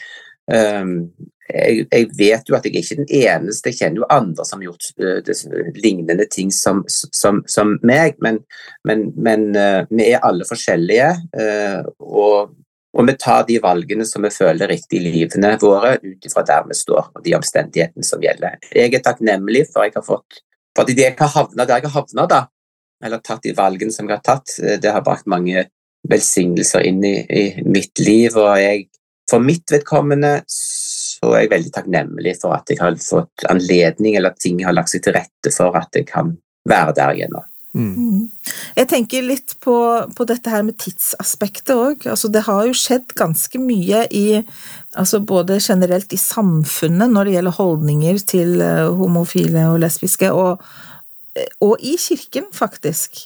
[0.50, 0.96] Eh,
[1.52, 4.70] jeg, vet jo at jeg er ikke den eneste, jeg kjenner jo andre som har
[4.70, 8.38] gjort lignende ting som, som, som meg, men,
[8.88, 9.50] men, men
[9.90, 11.10] vi er alle forskjellige.
[12.00, 12.54] Og,
[12.92, 16.66] og, vi tar de valgene som vi føler riktig i livene våre, ut ifra der
[16.68, 18.58] vi står og de omstendighetene som gjelder.
[18.76, 20.42] Jeg er takknemlig for jeg har fått
[20.76, 22.40] for at jeg har havna der jeg har havna, da,
[23.04, 24.56] eller tatt de valgene som jeg har tatt.
[24.80, 25.66] Det har brakt mange
[26.08, 28.86] velsignelser inn i, i mitt liv, og jeg,
[29.30, 34.32] for mitt vedkommende så er jeg veldig takknemlig for at jeg har fått anledning, eller
[34.32, 36.34] at ting har lagt seg til rette for at jeg kan
[36.68, 37.44] være der igjen nå.
[37.72, 38.28] Mm.
[38.76, 39.74] Jeg tenker litt på,
[40.12, 42.04] på, dette her med tidsaspektet òg.
[42.10, 44.26] Altså, det har jo skjedd ganske mye i
[44.92, 50.60] altså Både generelt i samfunnet når det gjelder holdninger til uh, homofile og lesbiske, og,
[51.64, 53.22] og, i kirken, faktisk.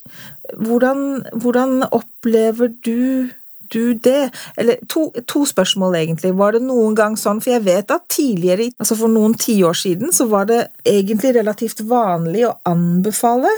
[0.54, 3.34] Hvordan, hvordan opplever du
[3.66, 4.30] du det?
[4.54, 6.30] Eller to, to, spørsmål, egentlig.
[6.38, 10.14] Var det noen gang sånn, for jeg vet at tidligere, altså for noen tiår siden,
[10.14, 13.50] så var det egentlig relativt vanlig å anbefale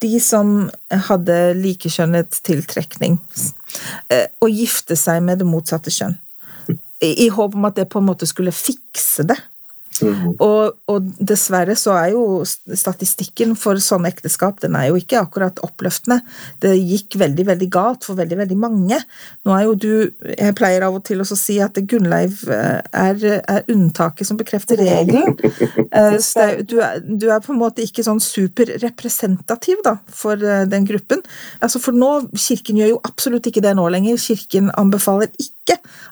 [0.00, 0.70] de som
[1.08, 3.18] hadde likekjønnet tiltrekning,
[4.08, 6.16] eh, å gifte seg med det motsatte kjønn.
[7.00, 9.38] I, I håp om at det på en måte skulle fikse det.
[10.02, 10.34] Mm.
[10.42, 15.60] Og, og, dessverre så er jo statistikken for sånne ekteskap den er jo ikke akkurat
[15.64, 16.20] oppløftende.
[16.62, 19.00] Det gikk veldig, veldig galt for veldig, veldig mange.
[19.46, 19.90] Nå er jo du
[20.30, 24.40] Jeg pleier av og til også å si at Gunnleiv eh, er, er unntaket som
[24.40, 25.36] bekrefter regelen.
[25.90, 26.16] Eh,
[26.66, 31.22] du er, du er, på en måte ikke sånn superrepresentativ da, for eh, den gruppen.
[31.64, 34.20] Altså For nå Kirken gjør jo absolutt ikke det nå lenger.
[34.20, 35.59] Kirken anbefaler ikke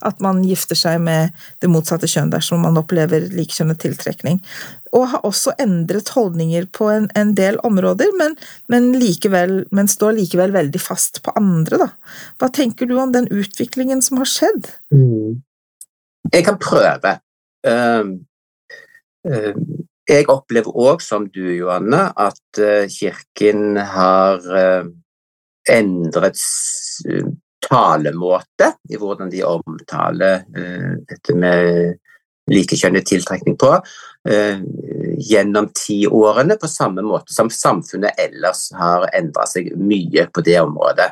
[0.07, 4.41] at man gifter seg med det motsatte kjønn dersom man opplever likekjønnet tiltrekning.
[4.97, 8.37] Og har også endret holdninger på en, en del områder, men,
[8.73, 11.83] men, likevel, men, står likevel veldig fast på andre.
[11.85, 11.91] Da.
[12.41, 14.71] Hva tenker du om den utviklingen som har skjedd?
[14.95, 15.43] Mm.
[16.33, 17.19] Jeg kan prøve.
[17.67, 18.17] Uh,
[19.29, 19.53] uh,
[20.09, 24.45] jeg opplever òg, som du, Johanne, at uh, Kirken har
[25.69, 26.41] endret
[27.65, 30.45] talemåte i hvordan de omtaler
[31.09, 31.97] dette med
[32.49, 33.71] likekjønnet tiltrekning på
[34.29, 34.61] eh,
[35.31, 41.11] gjennom tiårene, på samme måte som samfunnet ellers har endra seg mye på det området.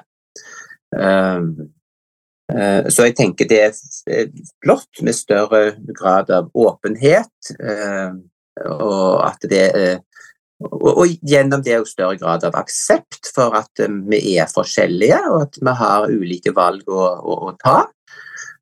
[0.97, 1.41] Eh,
[2.55, 7.55] eh, så jeg tenker det er flott med større grad av åpenhet,
[8.67, 9.67] og at det
[10.65, 15.61] og, gjennom det òg større grad av aksept for at vi er forskjellige, og at
[15.61, 17.83] vi har ulike valg å, å, å ta.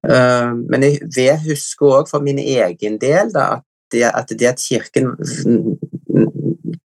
[0.04, 4.50] Uh, men jeg vil huske òg for min egen del da, at, det, at, det,
[4.50, 5.14] at Kirken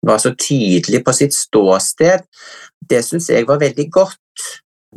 [0.07, 2.25] var så tydelig på sitt ståsted,
[2.89, 4.47] det syns jeg var veldig godt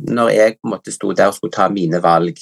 [0.08, 2.38] når jeg på en måte sto der og skulle ta mine valg.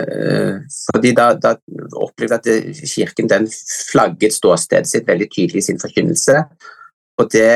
[0.00, 1.54] Eh, fordi da, da
[1.98, 3.48] opplevde jeg at Kirken
[3.90, 6.44] flagget ståstedet sitt veldig tydelig i sin forkynnelse,
[7.20, 7.52] og det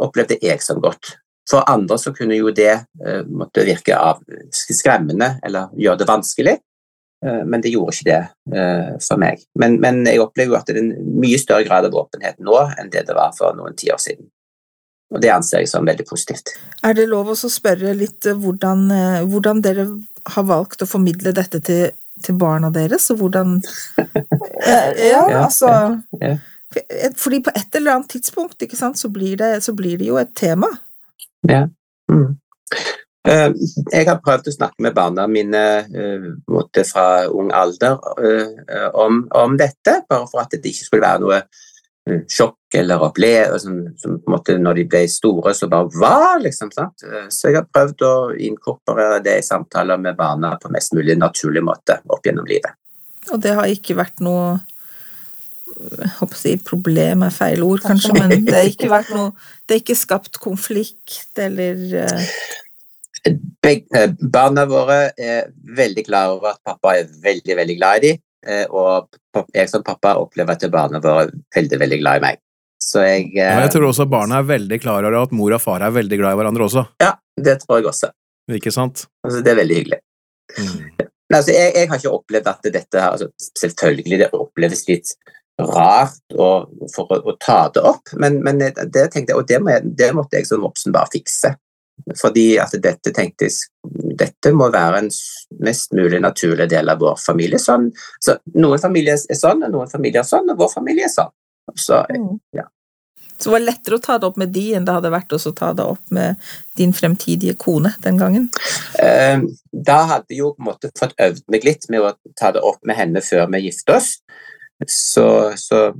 [0.00, 1.16] opplevde jeg som godt.
[1.48, 4.20] For andre så kunne jo det uh, måtte virke av
[4.52, 6.56] skremmende eller gjøre det vanskelig,
[7.24, 8.22] uh, men det gjorde ikke det
[8.56, 9.44] uh, for meg.
[9.60, 12.58] Men, men, jeg opplever jo at det er en mye større grad av åpenhet nå
[12.76, 14.28] enn det det var for noen tiår siden.
[15.08, 16.52] Og det anser jeg som veldig positivt.
[16.84, 18.90] Er det lov å spørre litt hvordan,
[19.30, 19.86] hvordan, dere
[20.34, 23.56] har valgt å formidle dette til, til barna deres, og hvordan
[25.08, 25.88] Ja, altså ja,
[26.20, 26.34] ja.
[27.16, 30.34] Fordi på et eller annet tidspunkt sant, så, blir det, så blir det jo et
[30.36, 30.68] tema.
[31.48, 31.64] Ja.
[32.12, 32.36] Mm.
[33.28, 33.52] Eh,
[33.92, 39.56] jeg har prøvd å snakke med barna mine uh, fra ung alder uh, om, om,
[39.58, 41.42] dette, bare for at det ikke skulle være noe
[42.08, 46.38] sjokk eller opplevelse som, som, på en måte når de ble store, så bare hva,
[46.40, 46.70] liksom.
[46.72, 47.04] sant?
[47.28, 48.12] Så jeg har prøvd å
[48.48, 52.80] inkorporere det i samtaler med barna på mest mulig naturlig måte opp gjennom livet.
[53.28, 54.56] Og det har ikke vært noe
[56.18, 59.32] håper å si problem er feil ord, kanskje, men det har ikke vært noe
[59.64, 62.32] Det er ikke skapt konflikt eller uh...
[64.32, 68.20] Barna våre er veldig klar over at pappa er veldig, veldig glad i dem.
[68.46, 69.18] Eh, og
[69.52, 72.40] jeg som pappa opplever at barna våre er veldig, veldig glad i meg.
[72.78, 73.58] Så jeg uh...
[73.64, 76.36] Jeg tror også barna er veldig klar over at mor og far er veldig glad
[76.36, 76.86] i hverandre også.
[77.02, 78.12] Ja, det tror jeg også.
[78.54, 79.04] Ikke sant?
[79.26, 80.00] Altså, det er veldig hyggelig.
[80.56, 81.08] Mm.
[81.34, 83.28] Altså, jeg, jeg, har ikke opplevd at dette her altså,
[83.60, 85.10] Selvfølgelig, det oppleves litt
[85.58, 86.50] rart å,
[86.94, 89.90] for å, å, ta det opp, men, men det tenkte jeg, og det, må jeg,
[89.98, 91.54] det, måtte jeg som voksen bare fikse.
[92.14, 93.56] Fordi at dette tenkte jeg
[94.18, 95.08] dette må være en
[95.64, 97.58] mest mulig naturlig del av vår familie.
[97.62, 97.88] Sånn,
[98.22, 101.32] så noen familier er sånn, og noen familier er sånn, og vår familie er sånn.
[101.74, 102.34] Så, mm.
[102.56, 102.68] ja.
[103.38, 105.38] Så det var lettere å ta det opp med de enn det hadde vært å
[105.54, 108.48] ta det opp med din fremtidige kone den gangen?
[108.98, 112.50] Eh, da hadde jeg jo på en måte fått øvd meg litt med å ta
[112.54, 114.10] det opp med henne før vi giftet oss.
[114.86, 115.92] Så, så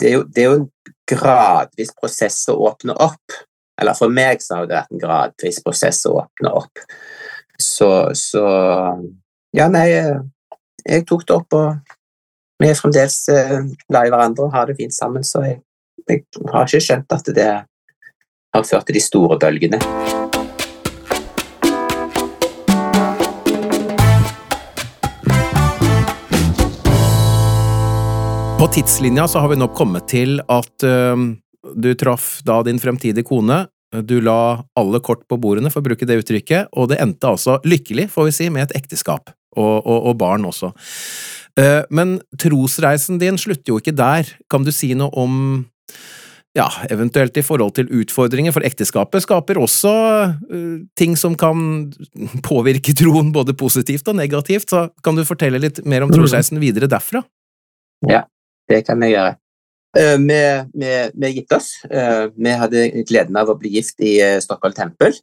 [0.00, 0.66] det, er jo, det, er jo, en
[1.08, 3.36] gradvis prosess å åpne opp.
[3.78, 6.82] Eller for meg så har det vært en gradvis prosess å åpne opp.
[7.58, 8.44] Så, så
[9.56, 9.86] Ja, nei,
[10.84, 13.58] jeg tok det opp, og vi er fremdeles eh,
[13.88, 15.60] glad i hverandre og har det fint sammen, så jeg,
[16.08, 17.50] jeg har ikke skjønt at det
[18.54, 19.80] har ført til de store bølgene.
[28.58, 31.14] På tidslinja så har vi nå kommet til at uh,
[31.78, 33.68] du traff da din fremtidige kone
[34.02, 37.60] Du la alle kort på bordene, for å bruke det uttrykket, og det endte altså
[37.64, 39.30] lykkelig, får vi si, med et ekteskap.
[39.56, 40.72] Og, og, og barn også.
[41.54, 44.28] Uh, men trosreisen din slutter jo ikke der.
[44.50, 45.38] Kan du si noe om
[46.58, 49.94] ja, eventuelt i forhold til utfordringer, for ekteskapet skaper også
[50.34, 51.92] uh, ting som kan
[52.50, 56.90] påvirke troen både positivt og negativt, så kan du fortelle litt mer om trosreisen videre
[56.90, 57.22] derfra?
[58.10, 58.26] Ja,
[58.68, 59.36] det kan jeg gjøre.
[59.98, 60.40] Uh, vi,
[60.78, 61.70] vi, vi gitt oss.
[61.88, 65.16] Uh, vi hadde gleden av å bli gift i Stockholm tempel.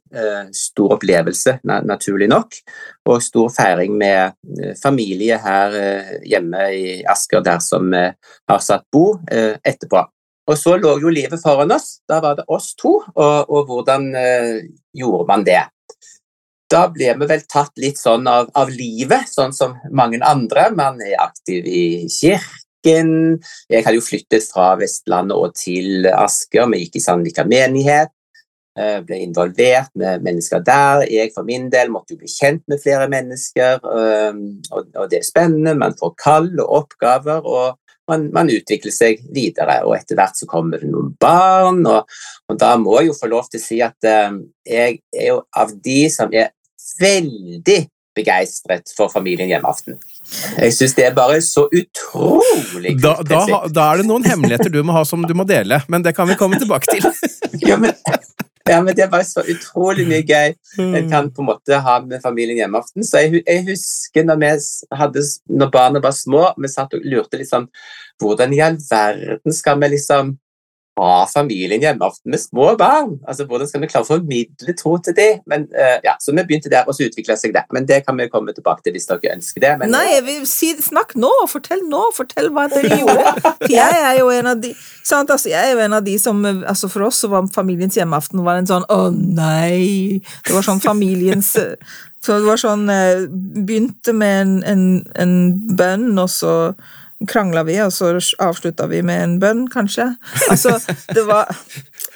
[0.56, 2.58] Stor opplevelse, naturlig nok,
[3.06, 4.36] og stor feiring med
[4.82, 5.78] familie her
[6.26, 8.04] hjemme i Asker, der som vi
[8.50, 10.04] har satt bo etterpå.
[10.46, 12.00] Og så lå jo livet foran oss.
[12.08, 14.60] Da var det oss to, og, og hvordan eh,
[14.94, 15.62] gjorde man det?
[16.70, 20.68] Da ble vi vel tatt litt sånn av, av, livet, sånn som mange andre.
[20.74, 21.84] Man er aktiv i
[22.86, 23.42] kirken.
[23.70, 26.68] Jeg hadde jo flyttet fra Vestlandet og til Asker.
[26.72, 28.12] Vi gikk i Sandvika menighet.
[28.78, 31.06] Eh, ble involvert med mennesker der.
[31.08, 34.36] Jeg for min del måtte jo bli kjent med flere mennesker, eh,
[34.76, 35.78] og det er spennende.
[35.78, 37.40] Man får kall og oppgaver.
[37.44, 37.78] og
[38.08, 41.80] man, man, utvikler seg videre, og etter hvert så kommer det noen barn.
[41.90, 42.06] Og,
[42.46, 45.40] og da må jeg jo få lov til å si at uh, jeg er jo
[45.50, 46.52] av de som er
[47.00, 47.80] veldig
[48.14, 49.98] begeistret for familien hjemmeaften.
[50.56, 52.96] Jeg syns det er bare så utrolig.
[53.02, 56.04] Da, da, da, er det noen hemmeligheter du må ha som du må dele, men
[56.04, 57.06] det kan vi komme tilbake til.
[57.68, 57.94] ja, men
[58.66, 60.48] ja, men det er bare så utrolig mye gøy
[60.82, 61.10] en mm.
[61.10, 63.04] kan på en måte ha med familien hjemmeaften.
[63.06, 65.22] Så jeg, jeg, husker når, vi hadde,
[65.60, 67.70] når barna var små, vi satt og lurte liksom
[68.16, 70.30] Hvordan i all verden skal vi liksom
[71.04, 73.18] ha familien hjemmeaften med små barn.
[73.28, 75.42] Altså, Hvordan skal vi klare å formidle tro til dem?
[75.50, 77.66] Men, uh, ja, så vi begynte der, og så utvikla seg det.
[77.74, 79.74] Men det kan vi komme tilbake til hvis dere ønsker det.
[79.82, 81.32] Men, Nei, jeg si, snakk nå!
[81.52, 82.02] Fortell nå!
[82.16, 83.34] Fortell hva dere gjorde.
[83.66, 84.72] For jeg er jo en av de
[85.06, 87.96] sant, altså, jeg er jo en av de som altså For oss så var familiens
[87.98, 90.20] hjemmeaften var en sånn å nei!
[90.46, 94.86] Det var sånn familiens Så det var sånn eh, Begynte med en, en,
[95.22, 95.34] en
[95.78, 96.54] bønn, og så
[97.28, 98.12] krangla vi, og så
[98.44, 100.10] avslutta vi med en bønn, kanskje.
[100.52, 100.76] Altså,
[101.14, 101.48] det var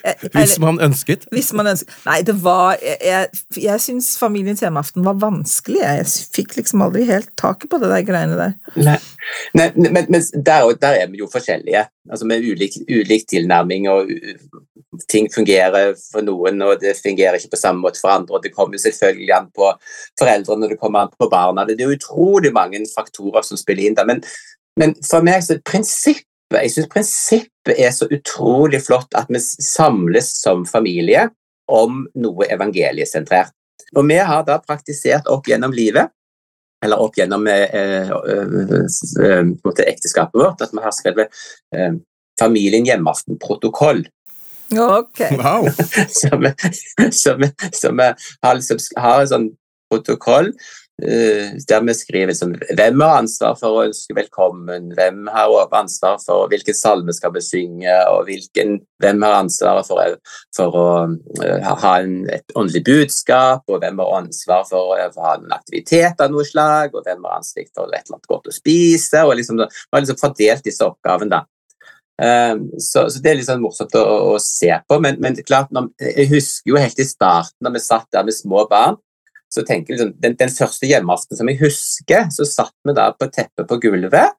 [0.05, 1.27] eller, Hvis man ønsket?
[1.33, 1.93] Hvis man ønsket.
[2.07, 5.81] Nei, det var Jeg, jeg, syns Familiens hjemmeaften var vanskelig.
[5.83, 8.57] Jeg fikk liksom aldri helt taket på det der greiene der.
[8.77, 8.99] Nei,
[9.57, 11.87] Nei men, men der, der, er vi jo forskjellige.
[12.11, 14.09] Altså Med ulik, ulik tilnærming, og
[15.09, 18.37] ting fungerer for noen, og det fungerer ikke på samme måte for andre.
[18.37, 19.73] og Det kommer selvfølgelig an på
[20.19, 21.67] foreldrene, og det kommer an på barna.
[21.69, 24.09] Det er utrolig mange faktorer som spiller inn der.
[24.09, 24.25] Men
[24.81, 30.33] men for meg så prinsippet jeg synes prinsippet er så utrolig flott at vi samles
[30.41, 31.29] som familie
[31.71, 33.55] om noe evangeliesentrert.
[33.95, 36.11] Og vi har da praktisert opp gjennom livet,
[36.85, 41.43] eller opp gjennom eh, eh, eh, ekteskapet vårt, at vi har skrevet
[41.77, 41.93] eh,
[42.41, 44.07] Familien hjemmeaften-protokoll.
[44.73, 45.37] Okay.
[45.37, 45.67] Wow.
[46.09, 46.51] som, vi
[48.43, 49.49] har, liksom, har en sånn
[49.91, 50.49] protokoll
[51.03, 56.19] Eh, der vi skriver som, hvem har ansvar for å ønske velkommen, hvem har ansvar
[56.21, 60.19] for hvilken salme skal vi synge, og hvilken, hvem har ansvaret for,
[60.57, 60.91] for, å
[61.41, 66.21] uh, ha en, et åndelig budskap, og hvem har ansvar for å ha en aktivitet
[66.21, 69.25] av noe slag, og hvem har ansvar for et eller annet godt å spise.
[69.25, 71.45] og liksom, Vi har liksom fordelt disse oppgavene.
[72.21, 75.73] Uh, så, så, Det er litt sånn morsomt å, å se på, men, men klart,
[75.73, 79.01] når, jeg husker jo helt i starten, da vi satt der med små barn,
[79.51, 83.11] så tenker jeg liksom, den, den første hjemmeaften som jeg husker, så satt vi da
[83.17, 84.37] på teppet på gulvet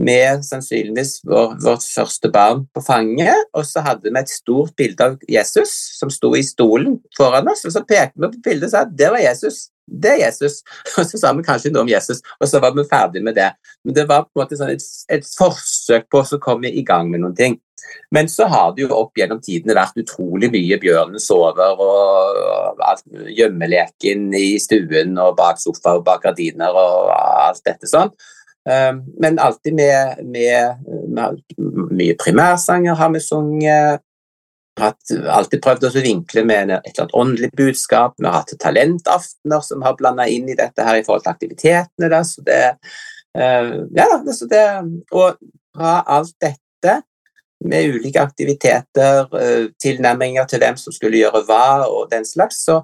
[0.00, 5.10] med sannsynligvis vår, vårt første barn på fanget, og så hadde vi et stort bilde
[5.10, 8.74] av Jesus som sto i stolen foran oss, og så pekte vi på bildet og
[8.74, 9.68] sa at det var Jesus.
[9.90, 10.60] Det er Jesus.
[10.98, 13.50] Og så sa vi kanskje noe om Jesus, og så var vi ferdig med det.
[13.84, 17.10] Men det var på en måte sånn et, et forsøk på å komme i gang
[17.10, 17.58] med noen ting.
[18.14, 23.06] Men så har det jo opp gjennom tidene vært utrolig mye 'Bjørnen sover' og alt,
[23.34, 28.12] gjemmeleken i stuen og bak sofa og bak gardiner og alt dette sånn.
[28.66, 31.40] Men alltid med, med, med
[31.96, 34.04] mye primærsanger har vi sunget.
[34.80, 34.96] Har
[35.36, 38.16] alltid prøvd å vinkle med et eller annet åndelig budskap.
[38.18, 42.08] Vi har hatt talentaftener som har blanda inn i dette her i forhold til aktivitetene.
[42.08, 42.60] Der, så det,
[43.38, 44.64] uh, ja, så det,
[45.12, 45.40] og
[45.76, 47.00] fra alt dette
[47.64, 52.64] med ulike aktiviteter, uh, tilnærminger til hvem som skulle gjøre hva og den slags.
[52.64, 52.80] Så,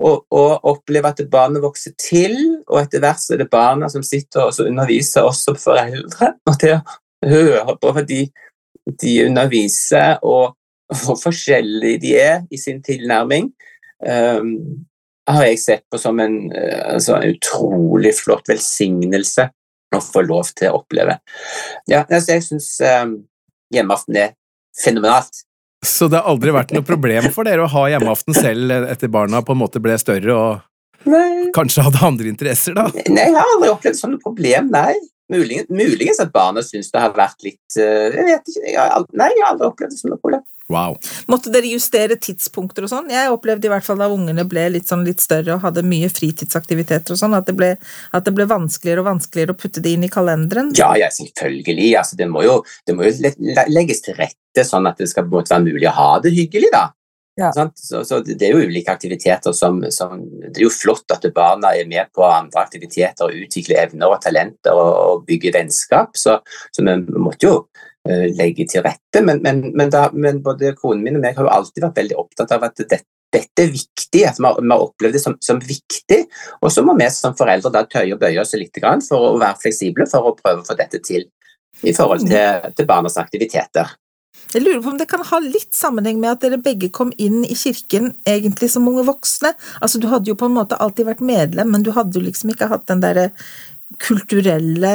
[0.00, 0.24] og,
[0.64, 2.36] oppleve at barnet vokser til,
[2.68, 6.34] og etter hvert så er det barna som sitter og underviser oss som foreldre.
[6.48, 6.80] Og det å
[7.28, 8.22] høre på de,
[9.02, 10.54] de underviser, og
[10.90, 13.50] hvor forskjellige de er i sin tilnærming,
[14.06, 14.54] um,
[15.30, 19.46] har jeg sett på som en, eh, altså, en utrolig flott velsignelse
[19.94, 21.18] å få lov til å oppleve.
[21.90, 23.20] Ja, altså, jeg synes um,
[23.74, 24.34] hjemmeaften er
[24.78, 25.44] fenomenalt.
[25.86, 29.40] Så det har aldri vært noe problem for dere å ha hjemmeaften selv etter barna
[29.46, 30.66] på en måte ble større og
[31.08, 32.90] Nei, kanskje hadde andre interesser, da?
[33.08, 34.98] nei, jeg har aldri opplevd sånne problem, nei.
[35.30, 38.64] Muligens, muligens at barna syns det har vært litt eh, Jeg vet ikke.
[38.66, 40.42] Jeg har, nei, jeg har aldri opplevd det som noe problem.
[40.70, 40.96] Wow.
[41.30, 43.10] Måtte dere justere tidspunkter og sånn?
[43.10, 46.08] Jeg opplevde i hvert fall da ungene ble litt, sånn litt større og hadde mye
[46.12, 50.12] fritidsaktiviteter og sånn, at at det ble vanskeligere og vanskeligere å putte det inn i
[50.12, 50.70] kalenderen.
[50.78, 51.90] Ja, ja, selvfølgelig.
[51.98, 55.10] Altså, det, må jo, det må jo le- le- legges til rette sånn at det
[55.10, 56.86] skal være mulig å ha det hyggelig, da.
[57.40, 57.50] Ja.
[57.74, 61.70] Så, så det er jo ulike aktiviteter som, som Det er jo flott at barna
[61.78, 66.40] er med på andre aktiviteter og utvikler evner og talenter og, og bygger vennskap, så,
[66.74, 67.54] så vi måtte jo
[68.08, 69.22] legge til rette.
[69.22, 72.20] Men, men, men, da, men både konen min og meg har jo alltid vært veldig
[72.22, 75.36] opptatt av at dette, dette er viktig, at vi har, vi har opplevd det som,
[75.44, 76.20] som viktig.
[76.60, 79.60] Og så må vi som foreldre da tøye og bøye oss litt for å være
[79.62, 81.28] fleksible for å prøve å få dette til
[81.86, 83.94] i forhold til, til barnas aktiviteter.
[84.50, 87.44] Jeg lurer på om det kan ha litt sammenheng med at dere begge kom inn
[87.44, 89.52] i kirken egentlig som unge voksne.
[89.78, 92.50] Altså, du hadde jo på en måte alltid vært medlem, men du hadde jo liksom
[92.54, 93.30] ikke hatt den derre
[94.02, 94.94] kulturelle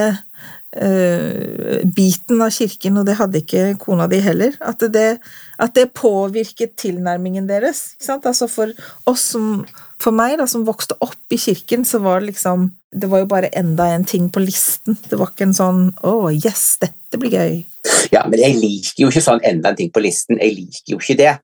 [0.75, 4.55] eh, biten av kirken, og det hadde ikke kona di heller.
[4.61, 5.19] At det,
[5.61, 7.95] at det påvirket tilnærmingen deres.
[8.09, 8.73] Altså for
[9.09, 9.65] oss som
[9.95, 13.29] For meg, da, som vokste opp i kirken, så var det liksom Det var jo
[13.31, 14.97] bare enda en ting på listen.
[15.09, 17.63] Det var ikke en sånn Å, yes, dette blir gøy.
[18.11, 20.39] Ja, men jeg liker jo ikke sånn enda en ting på listen.
[20.41, 21.37] Jeg liker jo ikke det.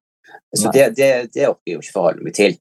[0.56, 2.58] Så det, det, det orker jeg jo ikke forholde meg til.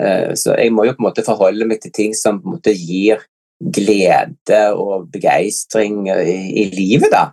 [0.00, 2.56] Eh, Så jeg må jo på en måte forholde meg til ting som på en
[2.56, 3.20] måte gir
[3.60, 7.30] glede og begeistring i, i livet, da.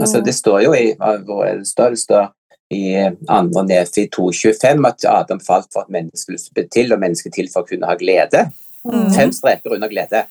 [0.00, 0.24] Altså, Mm.
[0.24, 2.28] det står jo i hvor det står, det står
[2.72, 2.82] i
[3.28, 7.48] andre Nefi 2.25 at Adam falt for at mennesket skulle slippe til, og mennesket til
[7.52, 8.46] for å kunne ha glede.
[8.84, 9.10] Mm.
[9.12, 10.22] Fem streker under glede.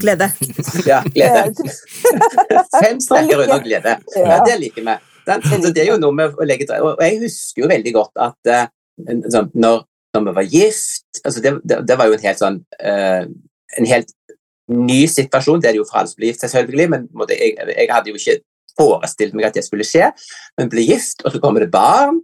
[0.00, 0.30] Glede.
[0.86, 1.54] Ja, glede.
[2.82, 3.96] Fem streker under glede.
[4.16, 4.96] Ja, det liker vi.
[5.26, 8.50] Det er jo noe med å legge til Og jeg husker jo veldig godt at
[8.50, 8.64] eh,
[9.30, 9.82] sånn, når,
[10.16, 13.28] når vi var gift altså det, det, det var jo en helt sånn eh,
[13.78, 14.10] En helt
[14.70, 15.60] ny situasjon.
[15.60, 18.20] Det er det jo for alle som blir gift, selvfølgelig, men jeg, jeg hadde jo
[18.20, 18.40] ikke
[18.78, 20.10] forestilt meg at det skulle skje.
[20.58, 22.20] Men ble gift, og så kommer det barn.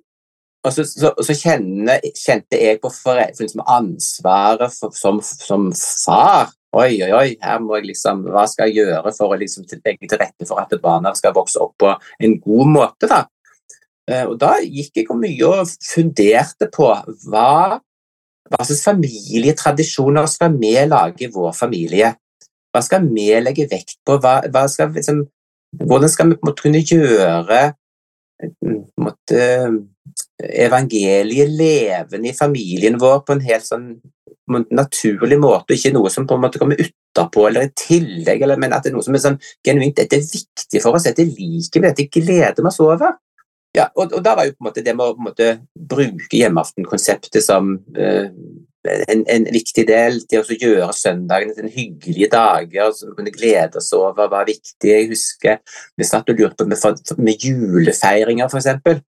[0.66, 5.68] Og så, så, så kjenne, kjente jeg på fore- for liksom ansvaret for, som, som
[5.76, 6.51] far.
[6.76, 10.11] Oi, oi, oi, her må jeg liksom, hva skal jeg gjøre for å liksom legge
[10.11, 13.09] til rette for at barna skal vokse opp på en god måte?
[13.09, 13.22] da?
[14.11, 16.90] Eh, Og da gikk jeg mye og funderte på
[17.30, 17.78] hva,
[18.51, 22.12] hva slags familietradisjoner skal vi lage i vår familie?
[22.77, 24.18] Hva skal vi legge vekt på?
[24.20, 25.22] Hva, hva skal, liksom,
[25.81, 27.61] hvordan skal vi måte kunne gjøre
[28.45, 28.51] eh,
[29.01, 29.47] måte,
[30.37, 33.89] evangeliet levende i familien vår på en helt sånn
[34.47, 38.77] naturlig måte, ikke noe som på en måte kommer utapå eller i tillegg, eller, men
[38.77, 41.81] at det er noe som er sånn genuint Dette er viktig for oss, dette liker
[41.81, 43.16] vi, dette gleder vi oss over.
[43.77, 47.45] Ja, og, og da var jo på en måte det med å måte, bruke hjemmeaftenkonseptet
[47.45, 48.31] som eh,
[48.89, 53.80] en, en viktig del til å gjøre søndagene til hyggelige dager som vi kunne glede
[53.80, 54.91] oss over, var viktig.
[54.91, 55.61] Jeg husker
[55.97, 59.03] vi satt og lurte på med, med julefeiringer, eksempel.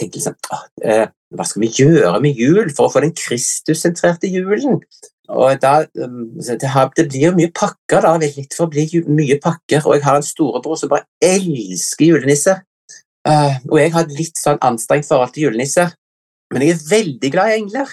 [0.00, 0.36] Tenkte liksom,
[0.82, 1.06] eh,
[1.36, 4.80] hva skal vi gjøre med jul for å få den Kristus-sentrerte julen?
[5.30, 6.58] Og da, um, det,
[6.96, 10.18] det blir jo mye pakker da, litt for å bli mye pakker, og jeg har
[10.18, 12.64] en storebror som bare elsker julenisser.
[13.28, 15.92] Eh, og jeg har et litt sånn anstrengt forhold til julenisser,
[16.50, 17.92] men jeg er veldig glad i engler.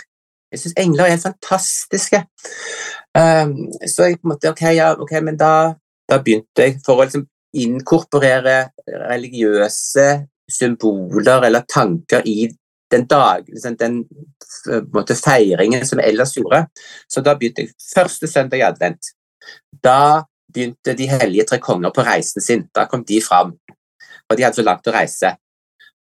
[0.52, 2.22] Jeg syns engler er fantastiske.
[3.18, 3.56] Um,
[3.88, 5.52] så jeg på en måte, ok, ja, ok, men da,
[6.10, 7.26] da begynte jeg for å liksom
[7.58, 10.08] inkorporere religiøse
[10.52, 12.48] symboler eller tanker i
[12.92, 13.98] den dag, liksom den
[14.94, 16.64] måte, feiringen som jeg ellers gjorde.
[17.12, 19.12] Så da begynte jeg første søndag i advent.
[19.84, 20.24] Da
[20.54, 22.66] begynte de hellige tre konger på reisen sin.
[22.76, 23.54] Da kom de fram,
[24.30, 25.34] og de hadde så langt å reise.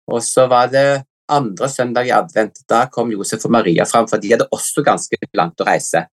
[0.06, 0.86] Og så var det
[1.28, 2.60] andre søndag i advent.
[2.68, 6.06] Da kom Josef og Maria fram, for de hadde også ganske langt å reise.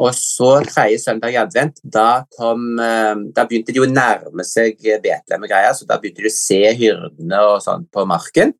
[0.00, 4.78] Og så tredje søndag i advent, da, kom, eh, da begynte de å nærme seg
[4.78, 8.54] Betlehem og greier, så da begynte de å se hyrdene og sånn på marken.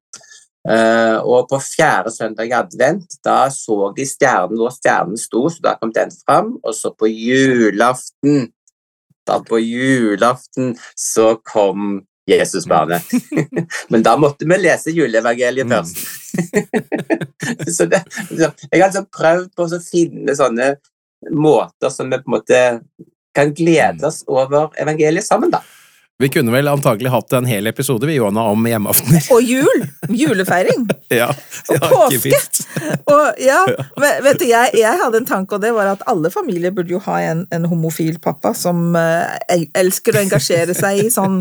[0.68, 5.62] Eh, og på fjerde søndag i advent, da så de stjernen hvor stjernen sto, så
[5.64, 6.58] da kom den fram.
[6.60, 8.50] Og så på julaften,
[9.24, 13.02] da på julaften så kom Jesusbarnet.
[13.88, 15.72] Men da måtte vi lese juleevangeliet Mm.
[15.72, 15.96] først.
[17.76, 20.74] så det, jeg har altså prøvd på å finne sånne
[21.32, 22.60] måter som vi på en måte
[23.34, 25.60] kan glede oss over evangeliet sammen, da.
[26.20, 29.24] Vi kunne vel antagelig hatt en hel episode vi, Johanna, om hjemmeaftener.
[29.32, 29.86] Og jul!
[30.10, 30.84] Julefeiring.
[31.20, 31.30] ja,
[31.72, 32.36] Og påske.
[33.12, 33.60] Og ja,
[34.00, 36.92] men vet du, jeg, jeg hadde en tanke, og det var at alle familier burde
[36.92, 41.40] jo ha en, en homofil pappa som eh, elsker å engasjere seg i sånn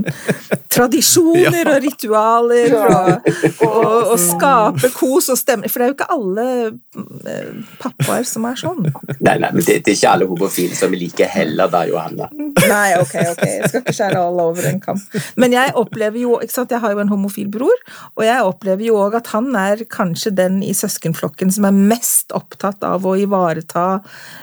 [0.71, 1.75] tradisjoner Ja.
[1.75, 3.29] og ritualer, og,
[3.65, 5.71] og, og skape kos og stemning.
[5.71, 7.51] For det er jo ikke alle eh,
[7.81, 8.83] pappaer som er sånn.
[9.19, 12.29] Nei, nei, men det, det er ikke alle homofile som liker heller, da, Johanna.
[12.69, 15.17] Nei, ok, ok, jeg skal ikke skjære alle over en kamp.
[15.39, 17.83] Men jeg opplever jo, ikke sant, jeg har jo en homofil bror,
[18.15, 22.33] og jeg opplever jo òg at han er kanskje den i søskenflokken som er mest
[22.37, 23.87] opptatt av å ivareta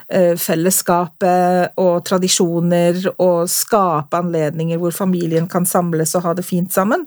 [0.08, 6.72] eh, fellesskapet og tradisjoner og skape anledninger hvor familien kan samles og ha det fint
[6.74, 7.06] sammen.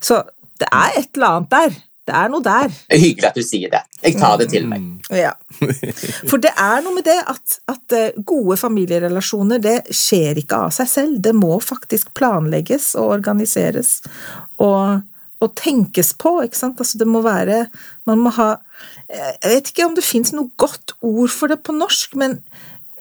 [0.00, 0.22] Så
[0.60, 1.78] det er et eller annet der.
[2.08, 2.72] Det er noe der.
[2.90, 3.82] Er Hyggelig at du sier det.
[4.00, 4.86] Jeg tar det til meg.
[5.14, 5.34] Ja.
[6.30, 10.74] For det er noe med det at, at eh, gode familierelasjoner det skjer ikke av
[10.74, 11.20] seg selv.
[11.22, 13.98] Det må faktisk planlegges og organiseres
[14.62, 15.04] og,
[15.44, 16.38] og tenkes på.
[16.46, 16.80] ikke sant?
[16.80, 17.66] Altså det må være
[18.08, 21.60] Man må ha eh, Jeg vet ikke om det fins noe godt ord for det
[21.66, 22.40] på norsk, men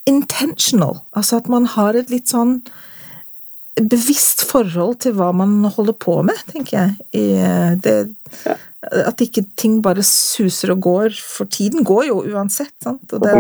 [0.10, 1.02] intentional.
[1.16, 2.60] Altså at man har et litt sånn
[3.80, 6.96] bevisst forhold til hva man holder på med, tenker jeg.
[7.16, 8.00] I det
[8.44, 12.72] det, at ikke ting bare suser og går, for tiden går jo uansett.
[12.84, 13.12] Sant?
[13.12, 13.34] Og det,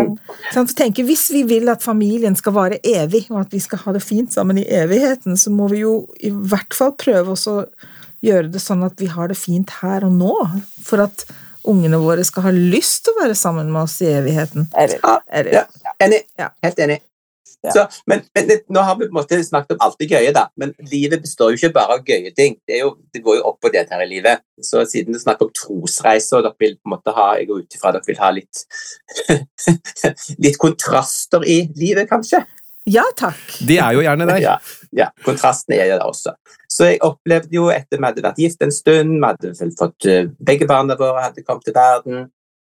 [0.51, 0.73] sant?
[0.73, 3.95] Jeg tenker, hvis vi vil at familien skal vare evig, og at vi skal ha
[3.95, 7.61] det fint sammen i evigheten, så må vi jo i hvert fall prøve oss å
[8.25, 10.33] gjøre det sånn at vi har det fint her og nå,
[10.83, 11.23] for at
[11.69, 14.67] ungene våre skal ha lyst til å være sammen med oss i evigheten.
[14.75, 14.99] Eller,
[15.55, 15.93] ja.
[16.03, 16.25] Enig.
[16.39, 16.51] Ja.
[16.65, 16.99] Helt enig.
[17.63, 17.71] Ja.
[17.75, 20.45] Så, men, men nå har vi på en måte snakket om alt det gøye, da.
[20.59, 22.55] Men livet består jo ikke bare av gøye ting.
[22.63, 24.45] Det, er jo, det går jo opp og ned her i livet.
[24.63, 27.63] Så siden du snakker om trosreiser, og dere vil på en måte ha Jeg går
[27.63, 28.63] ut ifra dere vil ha litt
[30.43, 32.43] Litt kontraster i livet, kanskje?
[32.89, 33.43] Ja takk.
[33.67, 34.39] De er jo gjerne der.
[34.41, 34.55] Ja,
[34.95, 36.33] ja, kontrastene er det også.
[36.71, 40.07] Så jeg opplevde jo etter vi hadde vært gift en stund, vi hadde vel fått
[40.09, 42.29] eh, begge barna våre hadde kommet til verden,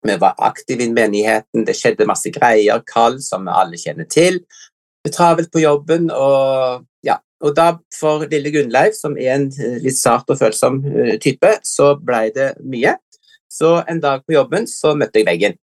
[0.05, 4.41] vi var aktive i menigheten, det skjedde masse greier, Carl, som vi alle kjenner til.
[5.13, 7.19] Travelt på jobben, og ja.
[7.45, 11.51] Og da for lille Gunnleiv, som er en eh, litt sart og følsom eh, type,
[11.67, 12.95] så ble det mye.
[13.51, 15.59] Så en dag på jobben så møtte jeg veggen.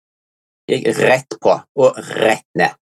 [0.70, 2.76] Gikk rett på, og rett ned.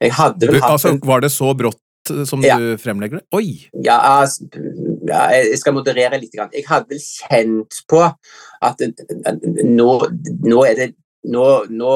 [0.00, 2.58] Jeg hadde vel hatt altså, var det så brått eh, som Ja.
[2.60, 3.26] du fremlegger det?
[3.36, 3.66] Oi!
[3.84, 4.46] Ja, altså,
[5.08, 6.36] ja, jeg skal moderere litt.
[6.36, 9.90] Jeg hadde vel kjent på at nå,
[10.46, 10.88] nå er det
[11.26, 11.92] nå, nå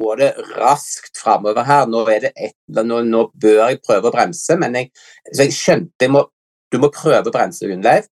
[0.00, 1.88] går det raskt framover her.
[1.90, 4.90] Nå, et, nå, nå bør jeg prøve å bremse, men jeg,
[5.36, 6.24] jeg skjønte jeg må,
[6.70, 8.08] du må prøve å bremse, Gunnleiv.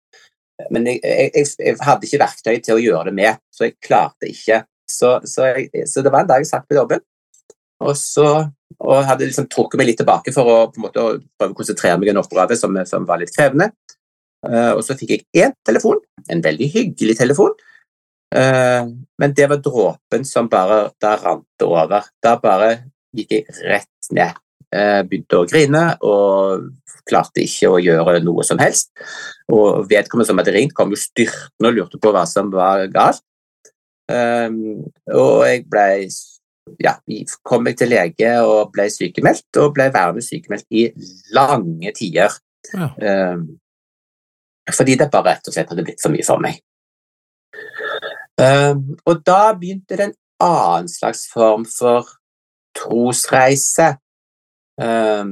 [0.74, 4.30] Men jeg, jeg, jeg, hadde ikke verktøy til å gjøre det med, så jeg klarte
[4.30, 4.64] ikke.
[4.89, 5.51] Så, så,
[5.86, 7.03] så det var en dag jeg satt på jobben,
[7.84, 8.28] og så
[8.84, 11.03] og hadde liksom trukket meg litt tilbake for å, måte,
[11.41, 13.72] prøve å konsentrere meg om oppgave som, som var litt krevende.
[14.47, 15.99] Uh, og så fikk jeg én telefon,
[16.30, 17.57] en veldig hyggelig telefon,
[18.29, 22.11] men det var dråpen som bare Da rant det over.
[22.20, 22.74] Da bare
[23.16, 24.37] gikk jeg rett ned.
[24.68, 26.66] Eh, begynte å grine og
[27.09, 28.91] klarte ikke å gjøre noe som helst.
[29.53, 33.24] Og vedkommende som hadde ringt, kom jo styrtende og lurte på hva som var galt.
[34.12, 34.51] Eh,
[35.14, 35.89] og jeg ble
[36.85, 36.99] ja,
[37.49, 40.85] kom jeg til lege og ble sykemeldt, og ble værende sykemeldt i
[41.37, 42.37] lange tider.
[42.74, 42.93] Ja.
[42.93, 43.41] Eh,
[44.76, 46.61] fordi det bare rett og slett hadde blitt for mye for meg.
[48.39, 48.74] Eh,
[49.07, 52.07] og da begynte det en annen slags form for
[52.78, 53.97] trosreise.
[54.80, 55.24] Eh,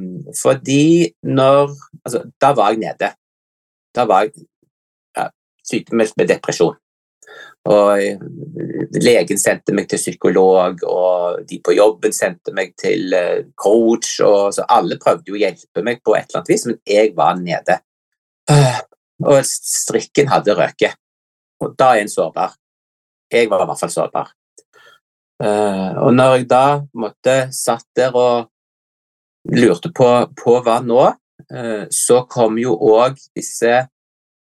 [0.42, 1.76] fordi når
[2.06, 3.12] Altså, da var jeg nede.
[3.94, 4.32] Da var jeg
[5.16, 5.28] ja,
[5.64, 6.76] sykemeldt med depresjon.
[7.66, 8.20] Og eh,
[9.02, 14.20] legen sendte meg til psykolog, og de på jobben sendte meg til eh, coach.
[14.20, 17.14] Og, så alle prøvde jo å hjelpe meg på et eller annet vis, men jeg
[17.16, 17.80] var nede.
[18.50, 18.84] Øh,
[19.26, 20.92] Og strikken hadde røket.
[21.64, 22.52] Og da er en sårbar.
[23.32, 24.32] Jeg var i hvert fall sårbar.
[25.42, 26.66] Eh, og når jeg da
[26.96, 28.48] måtte satt der og
[29.52, 30.08] lurte på,
[30.38, 31.02] på hva nå,
[31.50, 33.84] eh, så kom jo òg disse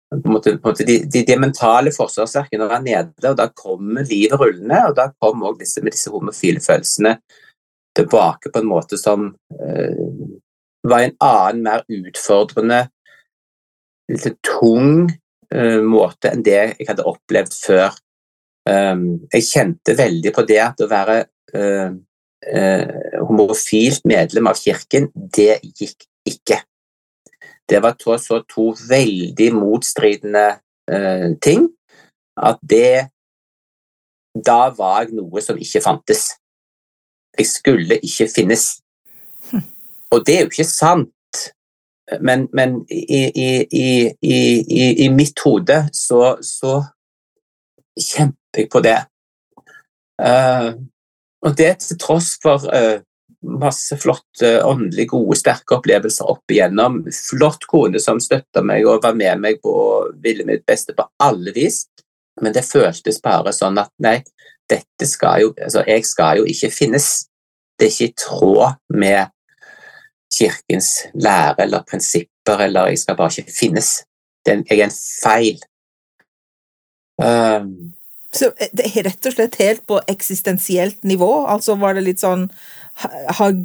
[0.10, 0.56] på måte,
[0.88, 5.44] de, de, de mentale forsvarsverkene var nede, og da kommer livet rullende, og da kom
[5.46, 7.20] òg disse disse homofile følelsene
[7.98, 10.02] tilbake på en måte som eh,
[10.88, 12.88] var en annen, mer utfordrende,
[14.10, 15.10] litt tung
[15.54, 17.98] eh, måte enn det jeg hadde opplevd før.
[18.68, 21.22] Um, jeg kjente veldig på det at å være
[21.56, 21.94] eh,
[22.46, 26.60] eh, homofilt medlem av kirken, det gikk ikke.
[27.70, 30.46] Det var to, så to veldig motstridende
[30.92, 31.70] eh, ting
[32.40, 33.10] at det
[34.40, 36.28] Da var jeg noe som ikke fantes.
[37.38, 38.66] Jeg skulle ikke finnes.
[40.14, 41.42] Og det er jo ikke sant.
[42.22, 43.50] men, men i, i,
[44.22, 44.38] i,
[45.04, 46.80] i, mitt hode så, så
[48.02, 48.98] kjemper jeg på det.
[50.20, 50.74] Uh,
[51.46, 53.00] og det til tross for uh,
[53.46, 57.02] masse flotte, åndelig gode, sterke opplevelser opp igjennom.
[57.14, 59.74] Flott kone som støtta meg og var med meg på
[60.24, 61.86] ville mitt beste på alle vis.
[62.42, 64.20] Men det føltes bare sånn at nei,
[64.70, 67.10] dette skal jo Altså, jeg skal jo ikke finnes.
[67.80, 69.32] Det er ikke i tråd med
[70.36, 74.04] kirkens lære eller prinsipper, eller jeg skal bare ikke finnes.
[74.46, 75.60] jeg er en feil.
[77.20, 77.94] Um,
[78.36, 81.30] så det er rett og slett helt på eksistensielt nivå?
[81.50, 82.48] Altså var det litt sånn
[83.00, 83.56] har,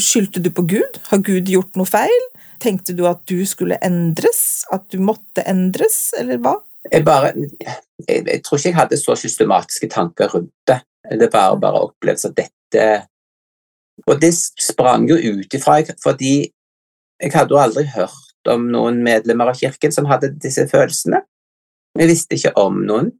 [0.00, 0.98] Skyldte du på Gud?
[1.10, 2.26] Har Gud gjort noe feil?
[2.60, 4.64] Tenkte du at du skulle endres?
[4.74, 6.56] At du måtte endres, eller hva?
[6.90, 10.80] Jeg, bare, jeg, jeg tror ikke jeg hadde så systematiske tanker rundt det.
[11.20, 12.84] Det var bare opplevelse av dette
[14.06, 16.34] Og det sprang jo ut ifra fordi
[17.20, 21.20] jeg hadde jo aldri hørt om noen medlemmer av kirken som hadde disse følelsene.
[21.98, 23.10] Jeg visste ikke om noen.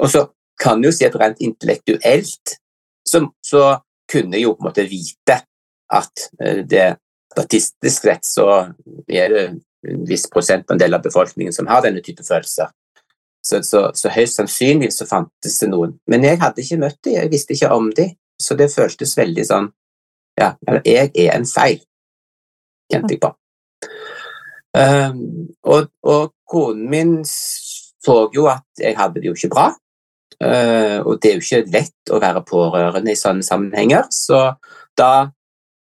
[0.00, 0.24] Og så
[0.60, 2.56] kan jo si at rent intellektuelt
[3.06, 3.78] så, så
[4.10, 5.38] kunne jeg jo på en måte vite
[5.90, 6.88] at eh, det
[7.30, 8.46] statistisk sett så
[9.08, 9.42] er det
[9.88, 12.72] en viss prosentandel av befolkningen som har denne type følelser.
[13.46, 15.94] Så, så, så, høyst sannsynlig så fantes det noen.
[16.10, 19.46] Men jeg hadde ikke møtt dem, jeg visste ikke om dem, så det føltes veldig
[19.48, 19.70] sånn
[20.40, 20.54] Ja,
[20.86, 21.80] jeg er en feil,
[22.88, 23.28] kjente jeg på.
[24.72, 27.10] Um, og, og konen min
[28.04, 29.70] så jo at jeg hadde det jo ikke bra.
[30.40, 34.54] Uh, og det er jo ikke lett å være pårørende i sånne sammenhenger, så
[34.96, 35.28] da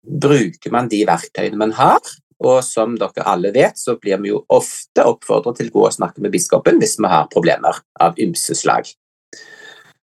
[0.01, 2.01] bruker man de verktøyene man har.
[2.41, 5.93] Og som dere alle vet, så blir vi jo ofte oppfordret til å gå og
[5.93, 8.89] snakke med biskopen hvis vi har problemer av ymse slag.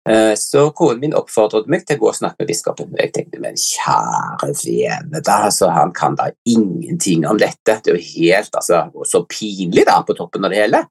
[0.08, 2.92] Uh, så konen min oppfordret meg til å gå og snakke med biskopen.
[2.92, 7.80] Og jeg tenkte men kjære vene, da, altså, han kan da ingenting om dette.
[7.80, 10.84] Det er jo helt altså, så pinlig da på toppen av det hele.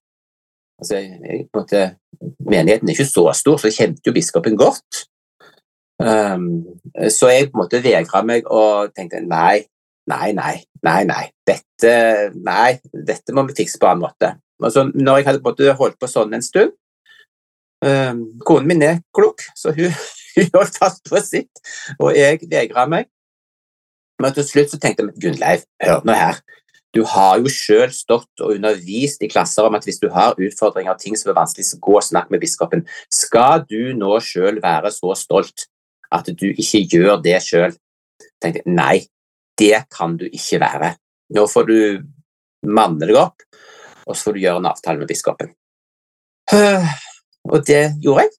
[0.78, 1.84] Altså, jeg, måte,
[2.40, 5.06] menigheten er ikke så stor, så kjente jo biskopen godt.
[5.98, 6.66] Um,
[7.10, 9.64] så jeg på en måte vegra meg og tenkte nei,
[10.10, 10.56] nei, nei,
[10.86, 11.24] nei, nei.
[11.48, 11.94] Dette,
[12.38, 14.36] nei, dette må vi fikse på en annen måte.
[14.64, 16.72] Altså, når jeg hadde på en måte holdt på sånn en stund
[17.86, 19.94] um, Konen min er klok, så hun,
[20.38, 21.62] hun holdt fast på sitt,
[21.98, 23.10] og jeg vegra meg.
[24.22, 26.40] Men til slutt så tenkte jeg Gunnleiv, hør nå her.
[26.98, 30.96] Du har jo selv stått og undervist i klasser om at hvis du har utfordringer
[30.96, 32.88] og ting som er vanskelig, så gå og snakk med biskopen.
[33.14, 35.68] Skal du nå selv være så stolt
[36.10, 37.78] at du ikke gjør det selv?
[38.42, 39.06] Tenkte nei,
[39.62, 40.96] det kan du ikke være.
[41.38, 41.78] Nå får du
[42.66, 43.46] manne deg opp,
[44.08, 45.54] og så får du gjøre en avtale med biskopen.
[46.50, 48.36] Og det gjorde jeg.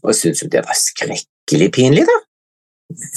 [0.00, 2.20] Og jeg syntes jo det var skrekkelig pinlig, da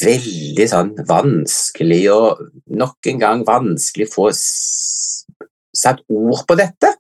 [0.02, 6.94] veldig sånn vanskelig og nok en gang vanskelig å få satt ord på dette.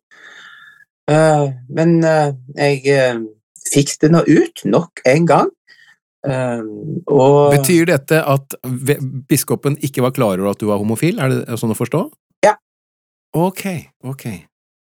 [1.05, 3.21] Uh, men uh, jeg uh,
[3.69, 5.53] fikk det nå ut, nok en gang.
[6.25, 7.51] Og...
[7.53, 8.55] Betyr dette at
[9.29, 11.19] biskopen ikke var klar over at du var homofil?
[11.21, 12.01] Er det sånn å forstå?
[12.41, 12.55] Ja.
[13.37, 13.67] Ok,
[14.01, 14.25] ok.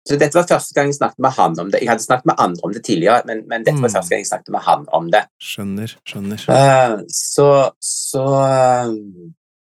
[0.09, 1.82] Så dette var første gang jeg snakket med han om det.
[1.82, 3.96] Jeg hadde snakket med andre om det tidligere, men, men dette var mm.
[3.98, 5.22] første gang jeg snakket med han om det.
[5.50, 6.44] Skjønner, skjønner.
[6.48, 7.48] Uh, så,
[7.84, 8.94] så uh,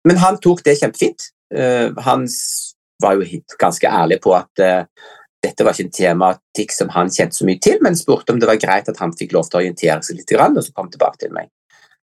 [0.06, 1.30] Men han tok det kjempefint.
[1.50, 2.28] Uh, han
[3.02, 4.62] var jo ganske ærlig på at
[5.42, 8.48] dette var ikke en tematikk som han kjente så mye til, men spurte om det
[8.50, 11.22] var greit at han fikk lov til å orientere seg litt, og så kom tilbake
[11.22, 11.50] til meg.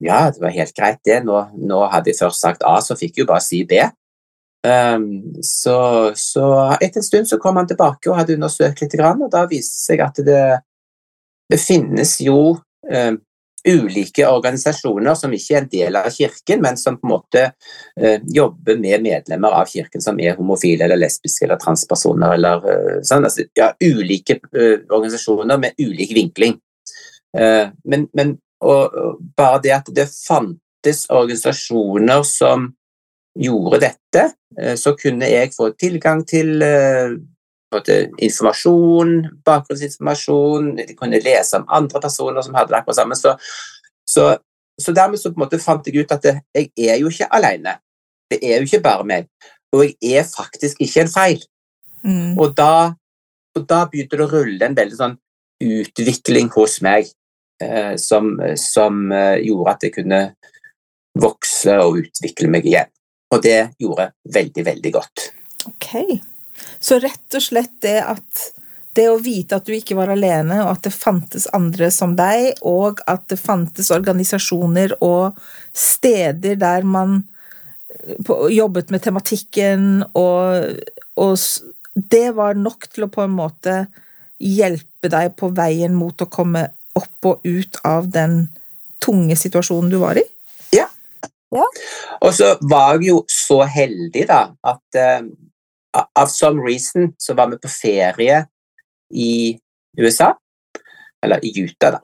[0.03, 1.21] Ja, det var helt greit, det.
[1.27, 3.83] Nå, nå hadde jeg først sagt A, så fikk jeg jo bare si B.
[4.65, 9.27] Um, så, så, etter en stund så kom han tilbake og hadde undersøkt litt, og
[9.33, 10.45] da viste det seg at det,
[11.53, 13.19] det finnes jo um,
[13.69, 18.17] ulike organisasjoner som ikke er en del av kirken, men som på en måte uh,
[18.25, 23.29] jobber med medlemmer av kirken som er homofile eller lesbiske eller transpersoner eller uh, sånn.
[23.29, 26.61] Altså, ja, ulike uh, organisasjoner med ulik vinkling.
[27.35, 28.29] men, men
[28.63, 32.69] og, og bare det at det fantes organisasjoner som
[33.35, 34.25] gjorde dette,
[34.61, 37.15] eh, så kunne jeg få tilgang til eh,
[38.23, 39.15] informasjon,
[39.45, 43.17] bakgrunnsinformasjon, jeg kunne lese om andre personer som hadde det akkurat samme.
[43.19, 43.35] Så,
[44.07, 44.37] så,
[44.79, 47.79] så, dermed så fant jeg ut at jeg er jo ikke alene.
[48.31, 49.27] Det er jo ikke bare meg.
[49.75, 51.43] Og jeg er faktisk ikke en feil.
[52.05, 52.39] Mm.
[52.39, 52.95] Og, da,
[53.57, 55.19] og, da, begynte det å rulle en veldig sånn
[55.65, 57.09] utvikling hos meg
[57.63, 60.21] eh, som, som eh, gjorde at jeg kunne
[61.19, 62.91] vokse og utvikle meg igjen.
[63.35, 65.29] Og det gjorde veldig, veldig godt.
[65.67, 65.91] Ok.
[66.81, 68.51] Så rett og slett det at
[68.95, 72.61] det å vite at du ikke var alene, og at det fantes andre som deg,
[72.63, 75.41] og at det fantes organisasjoner og
[75.75, 77.25] steder der man
[78.53, 80.79] jobbet med tematikken, og,
[81.19, 81.35] og
[81.95, 83.85] det var nok til å på en måte
[84.39, 86.69] hjelpe deg på veien mot å komme
[86.99, 88.45] opp og ut av den
[89.03, 90.25] tunge situasjonen du var i?
[91.55, 91.65] Ja.
[92.21, 95.27] Og så var jeg jo så heldig, da, at uh,
[95.95, 98.41] av some reason så var vi på ferie
[99.15, 99.55] i
[100.01, 100.33] USA,
[101.25, 102.03] eller i Utah, da.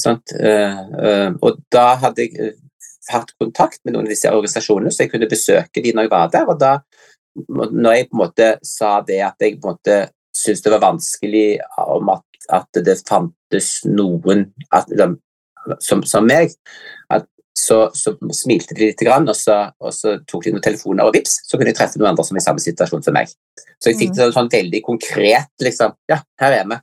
[0.00, 2.52] Uh, uh, og da hadde jeg
[3.10, 6.30] hatt kontakt med noen av disse organisasjonene, så jeg kunne besøke de når jeg var
[6.32, 6.48] der.
[6.48, 6.74] og da
[7.48, 9.98] når jeg på en måte sa det at jeg på en måte
[10.36, 11.48] syntes det var vanskelig
[11.78, 14.90] om at, at det fantes noen at,
[15.82, 16.54] som, som, meg,
[17.10, 17.26] at,
[17.60, 21.40] så, så, smilte de litt, og så, og så, tok de noen telefoner, og vips,
[21.46, 23.32] så kunne jeg treffe noen andre som er i samme situasjon som meg.
[23.80, 25.96] Så jeg fikk det sånn veldig konkret, liksom.
[26.10, 26.80] Ja, her er vi.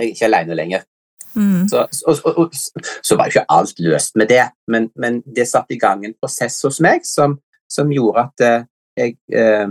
[0.00, 0.86] Jeg er ikke alene lenger.
[1.34, 1.68] Mm.
[1.70, 4.42] Så, og, og, og, så, var jo ikke alt løst med det,
[4.72, 7.38] men, men det satte i gang en prosess hos meg som,
[7.70, 9.68] som gjorde at eh, jeg eh,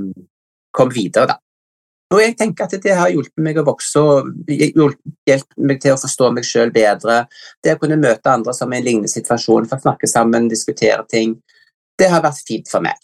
[0.76, 1.40] kom videre, da.
[2.10, 5.99] Og jeg tenker at det har hjulpet meg å vokse og hjulpet meg til å
[6.01, 7.22] forstå meg selv bedre.
[7.62, 11.05] Det å kunne møte andre som er i en lignende situasjon, få snakke sammen, diskutere
[11.12, 11.38] ting,
[11.99, 12.97] det har vært fint for meg.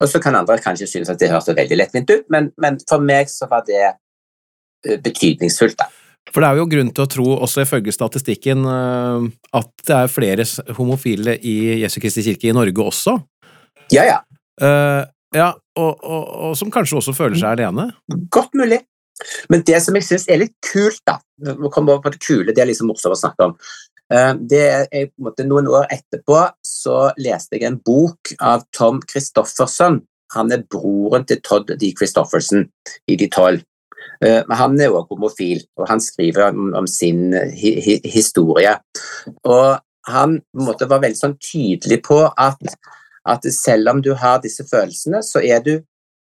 [0.00, 3.04] Og så kan andre kanskje synes at det høres veldig lettvint ut, men, men for
[3.04, 3.92] meg så var det
[5.04, 5.90] betydningsfullt, da.
[6.28, 10.44] For det er jo grunn til å tro, også ifølge statistikken, at det er flere
[10.76, 13.16] homofile i Jesu Kristi kirke i Norge også.
[13.94, 14.18] Ja, ja.
[14.60, 17.90] Uh, ja, og, og, og, som kanskje også føler seg alene?
[18.34, 18.82] Godt mulig.
[19.50, 22.52] Men det som jeg syns er litt kult, da Vi kommer over på det kule,
[22.54, 23.56] det er liksom morsomt å snakke om.
[24.08, 30.00] Uh, det er, måte, Noen år etterpå så leste jeg en bok av Tom Christofferson.
[30.36, 31.92] Han er broren til Todd D.
[31.98, 32.66] Christofferson
[33.08, 33.64] i De tolv.
[34.24, 38.74] Eh, men han er også homofil, og han skriver om, om sin hi, historie.
[39.46, 42.60] Og han måte, var veldig sånn tydelig på at,
[43.28, 45.74] at, selv om du har disse følelsene, så er du,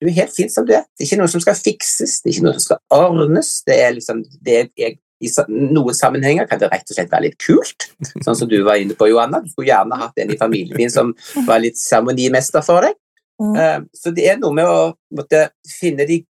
[0.00, 0.86] du er helt fin som du er.
[0.94, 3.52] Det er ikke noe som skal fikses, det er ikke noe som skal ordnes.
[3.66, 7.38] Det er liksom, det er, I noen sammenhenger kan det rett og slett være litt
[7.42, 7.90] kult,
[8.24, 9.42] sånn som du var inne på, Johanna.
[9.44, 11.14] Du skulle gjerne hatt en i familien din som
[11.48, 12.96] var litt seremonimester for deg.
[13.40, 13.54] Mm.
[13.56, 14.80] Eh, så det er noe med å
[15.16, 16.22] måtte finne de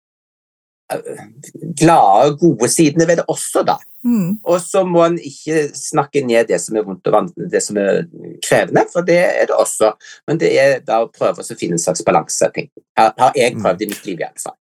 [1.79, 3.77] glade, og gode sidene ved det også, da.
[4.03, 4.39] Mm.
[4.47, 7.77] Og så må en ikke snakke ned det som er vondt og vanskelig, det som
[7.81, 8.01] er
[8.45, 9.91] krevende, for det er det også.
[10.29, 12.49] Men det er da å prøve å finne en slags balanse.
[12.49, 13.61] Har jeg mm.
[13.63, 14.57] prøvd i mitt liv, i alle fall.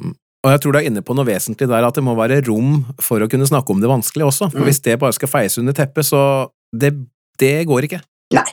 [0.00, 0.16] Mm.
[0.40, 2.80] Og jeg tror du er inne på noe vesentlig der, at det må være rom
[3.02, 4.50] for å kunne snakke om det vanskelige også.
[4.52, 4.68] For mm.
[4.70, 6.22] hvis det bare skal feies under teppet, så
[6.72, 6.94] det,
[7.40, 8.00] det, går ikke.
[8.36, 8.48] Nei,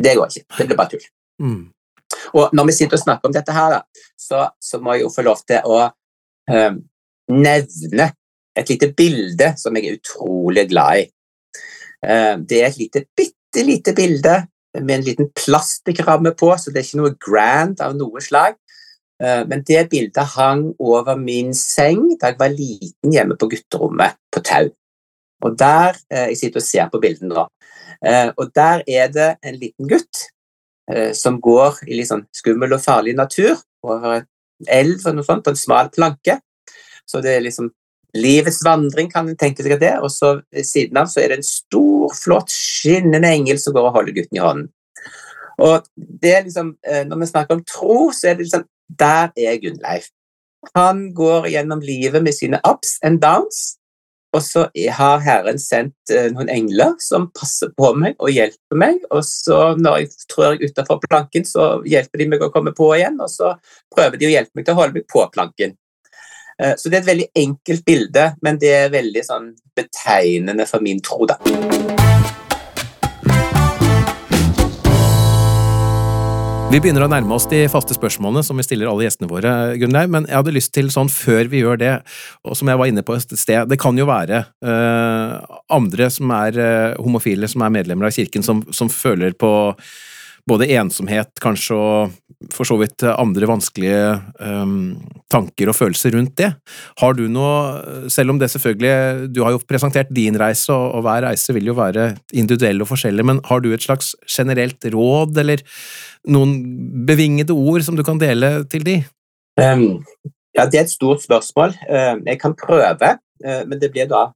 [0.00, 0.46] det går ikke.
[0.58, 1.08] Det blir bare tull.
[1.42, 1.62] Mm.
[2.38, 5.10] Og når vi sitter og snakker om dette her, da, så, så må jeg jo
[5.12, 5.88] få lov til å
[6.50, 6.72] eh,
[7.32, 8.08] nevne
[8.58, 11.06] et lite bilde som jeg er utrolig glad i.
[12.06, 14.40] Eh, det er et lite, bitte lite bilde
[14.80, 18.56] med en liten plastikkramme på, så det er ikke noe grand av noe slag.
[19.22, 24.18] Eh, men det bildet hang over min seng da jeg var liten hjemme på gutterommet
[24.32, 24.70] på Tau.
[25.42, 27.46] Og der, eh, Jeg sitter og ser på bildet nå.
[28.38, 30.26] Og der er det en liten gutt
[30.90, 34.28] eh, som går i litt sånn skummel og farlig natur over et
[34.70, 36.38] elv og noe på en smal planke.
[37.08, 37.70] Så det er liksom
[38.16, 39.94] livets vandring, kan en tenke seg det.
[40.04, 43.88] Og så ved siden av så er det en stor, flott, skinnende engel som går
[43.88, 44.70] og holder gutten i hånden.
[45.62, 48.64] Og det er liksom, eh, Når vi snakker om tro, så er det liksom
[48.98, 50.08] Der er Gunnleif.
[50.76, 53.78] Han går gjennom livet med sine ups and downs,
[54.32, 54.64] og så
[54.96, 59.02] har Herren sendt eh, noen engler som passer på meg og hjelper meg.
[59.12, 63.20] Og så når jeg trår utafor planken, så hjelper de meg å komme på igjen.
[63.20, 63.52] Og så
[63.92, 65.76] prøver de å hjelpe meg til å holde meg på planken.
[66.58, 70.84] Eh, så det er et veldig enkelt bilde, men det er veldig sånn betegnende for
[70.84, 71.36] min tro, da.
[76.72, 80.08] Vi begynner å nærme oss de faste spørsmålene som vi stiller alle gjestene våre, Gunnleif,
[80.08, 81.90] men jeg hadde lyst til sånn før vi gjør det,
[82.48, 86.32] og som jeg var inne på et sted, det kan jo være uh, andre som
[86.32, 89.52] er uh, homofile, som er medlemmer av kirken, som, som føler på
[90.48, 94.96] både ensomhet, kanskje, og for så vidt andre vanskelige um,
[95.30, 96.48] tanker og følelser rundt det.
[96.98, 101.06] Har du noe, selv om det selvfølgelig Du har jo presentert din reise, og, og
[101.06, 105.38] hver reise vil jo være individuell og forskjellig, men har du et slags generelt råd,
[105.44, 105.62] eller
[106.26, 106.58] noen
[107.06, 108.98] bevingede ord som du kan dele til de?
[109.60, 110.02] Um,
[110.56, 111.76] ja, det er et stort spørsmål.
[111.86, 113.16] Uh, jeg kan prøve,
[113.46, 114.30] uh, men det blir da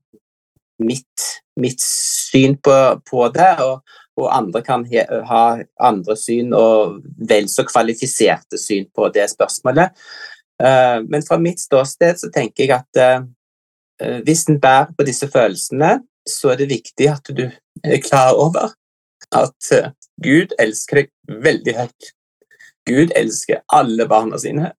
[0.82, 2.76] mitt, mitt syn på,
[3.10, 3.52] på det.
[3.64, 3.82] og
[4.16, 4.84] og andre kan
[5.28, 5.42] ha
[5.88, 9.92] andre syn og vel så kvalifiserte syn på det spørsmålet.
[10.62, 15.28] Eh, men fra mitt ståsted så tenker jeg at eh, hvis en bærer på disse
[15.28, 17.44] følelsene, så er det viktig at du
[17.84, 18.72] er klar over
[19.36, 19.92] at eh,
[20.22, 22.10] Gud elsker deg veldig høyt.
[22.86, 24.72] Gud elsker alle barna sine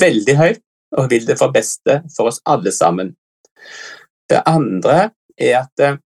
[0.00, 0.62] veldig høyt
[0.98, 3.14] og vil det for beste for oss alle sammen.
[4.28, 6.00] Det andre er at eh,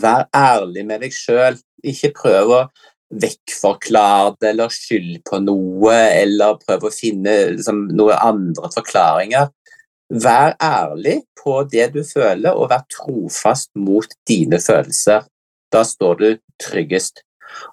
[0.00, 1.58] vær ærlig med deg sjøl.
[1.86, 2.62] Ikke prøv å
[3.10, 9.50] vekkforklare det eller skylde på noe eller prøve å finne liksom, noen andre forklaringer.
[10.10, 15.26] Vær ærlig på det du føler, og vær trofast mot dine følelser.
[15.70, 16.28] Da står du
[16.62, 17.22] tryggest.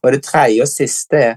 [0.04, 1.36] Og det tredje og siste er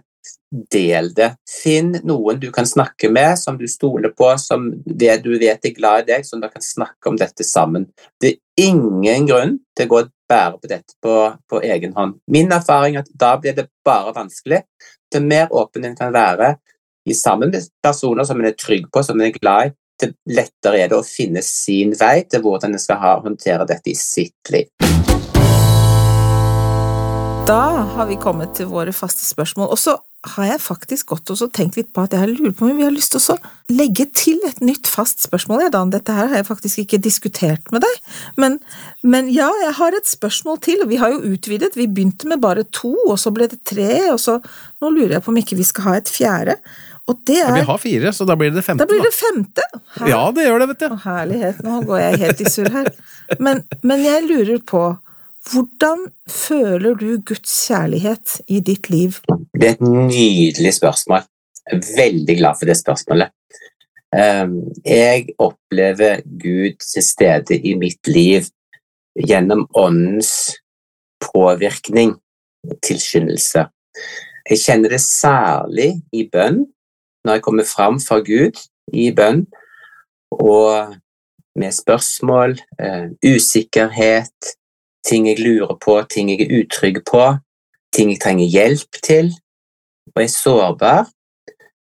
[0.50, 1.30] del det.
[1.62, 5.76] Finn noen du kan snakke med, som du stoler på, som det du vet er
[5.76, 7.86] glad i deg, som dere kan snakke om dette sammen.
[8.20, 11.16] Det er ingen grunn til å gå og bære på dette på,
[11.50, 12.18] på egen hånd.
[12.30, 14.62] Min erfaring er at da blir det bare vanskelig.
[15.10, 16.54] Det mer åpen en kan være
[17.08, 20.14] i sammen med personer som en er trygg på, som en er glad i, det
[20.32, 24.52] lettere er det å finne sin vei til hvordan en skal håndtere dette i sitt
[24.54, 24.70] liv.
[27.48, 27.62] Da
[27.94, 29.70] har vi kommet til våre faste spørsmål.
[29.72, 29.96] Og så
[30.34, 32.92] har jeg faktisk gått og tenkt litt på at jeg lurer på om vi har
[32.92, 33.36] lyst til å
[33.72, 35.64] legge til et nytt fast spørsmål.
[35.64, 35.92] Ja, Dan.
[35.94, 37.96] Dette her har jeg faktisk ikke diskutert med deg,
[38.40, 38.58] men,
[39.00, 40.84] men, ja, jeg har et spørsmål til.
[40.84, 41.72] og Vi har jo utvidet.
[41.78, 44.40] Vi begynte med bare to, og så ble det tre, og så
[44.80, 46.54] Nå lurer jeg på om ikke vi skal ha et fjerde.
[47.10, 48.84] Og det er Vi har fire, så da blir det femte.
[48.84, 49.64] Da blir det femte!
[49.98, 50.08] Her.
[50.08, 50.88] Ja, det gjør det, vet du.
[50.94, 52.90] Å, herlighet, nå går jeg helt i surr her.
[53.42, 54.84] Men, men jeg lurer på
[55.48, 59.20] hvordan føler du Guds kjærlighet i ditt liv?
[59.56, 61.24] Det er et nydelig spørsmål.
[61.66, 63.32] Jeg er veldig glad for det spørsmålet.
[64.16, 68.48] Ehm, jeg opplever Gud til stede i mitt liv
[69.14, 70.56] gjennom Åndens
[71.20, 72.16] påvirkning,
[72.82, 73.66] tilskyndelse.
[74.50, 76.64] Jeg kjenner det særlig i bønn,
[77.24, 78.58] når jeg kommer fram for Gud
[78.92, 79.46] i bønn,
[80.30, 80.96] og
[81.58, 84.54] med spørsmål, uh, usikkerhet,
[85.06, 87.24] ting jeg lurer på, ting jeg er utrygg på,
[87.94, 89.32] ting jeg trenger hjelp til,
[90.14, 91.10] og er sårbar,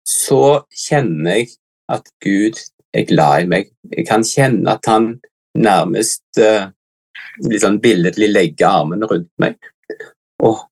[0.08, 1.50] så kjenner jeg
[1.92, 2.60] at Gud
[2.96, 3.70] er glad i meg.
[3.92, 5.10] Jeg kan kjenne at han
[5.58, 6.70] nærmest uh,
[7.44, 9.58] litt sånn billedlig legger armene rundt meg
[10.44, 10.64] og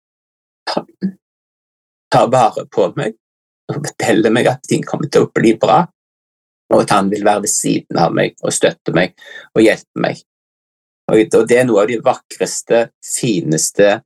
[2.13, 3.17] tar vare på meg
[3.73, 5.81] og forteller meg at ting kommer til å bli bra,
[6.71, 9.17] og at han vil være ved siden av meg og støtte meg
[9.55, 10.21] og hjelpe meg.
[11.13, 14.01] Og det er noe av de vakreste, fineste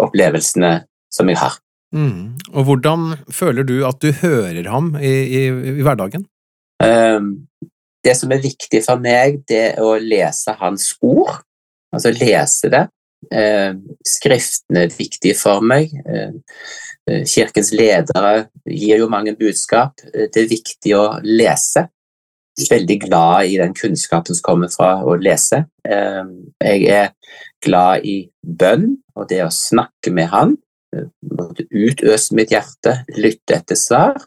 [0.00, 0.78] opplevelsene
[1.12, 1.58] som jeg har.
[1.94, 2.34] Mm.
[2.54, 6.24] Og hvordan føler du at du hører ham i, i, i hverdagen?
[6.82, 7.46] Um,
[8.04, 11.44] det som er viktig for meg, det er å lese hans ord.
[11.94, 12.86] Altså lese det.
[13.30, 13.76] Uh,
[14.08, 15.92] skriftene er viktige for meg.
[16.08, 16.40] Uh,
[17.10, 20.00] Eh, kirkens ledere gir jo mange budskap.
[20.12, 21.88] Det er viktig å lese.
[22.70, 25.64] Veldig glad i den kunnskapen som kommer fra å lese.
[25.88, 26.28] Eh,
[26.62, 27.10] jeg er
[27.64, 30.54] glad i bønn og det å snakke med Han.
[30.94, 34.20] Utøse mitt hjerte, lytte etter svar.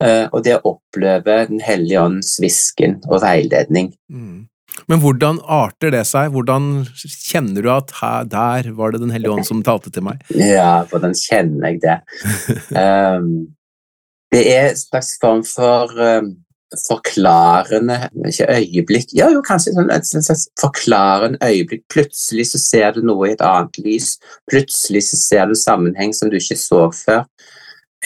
[0.00, 3.90] Og det å oppleve Den hellige ånds hvisken og veiledning.
[4.08, 4.46] Mm.
[4.90, 6.32] Men hvordan arter det seg?
[6.34, 10.22] Hvordan kjenner du at her, der var det Den hellige ånd som talte til meg?
[10.34, 11.98] Ja, hvordan kjenner jeg det?
[12.74, 13.50] um,
[14.34, 16.32] det er en slags form for um,
[16.86, 17.96] forklarende
[18.28, 21.84] Ikke øyeblikk Ja, jo, kanskje sånn et slags forklarende øyeblikk.
[21.92, 24.12] Plutselig så ser du noe i et annet lys.
[24.50, 27.24] Plutselig så ser du sammenheng som du ikke så før.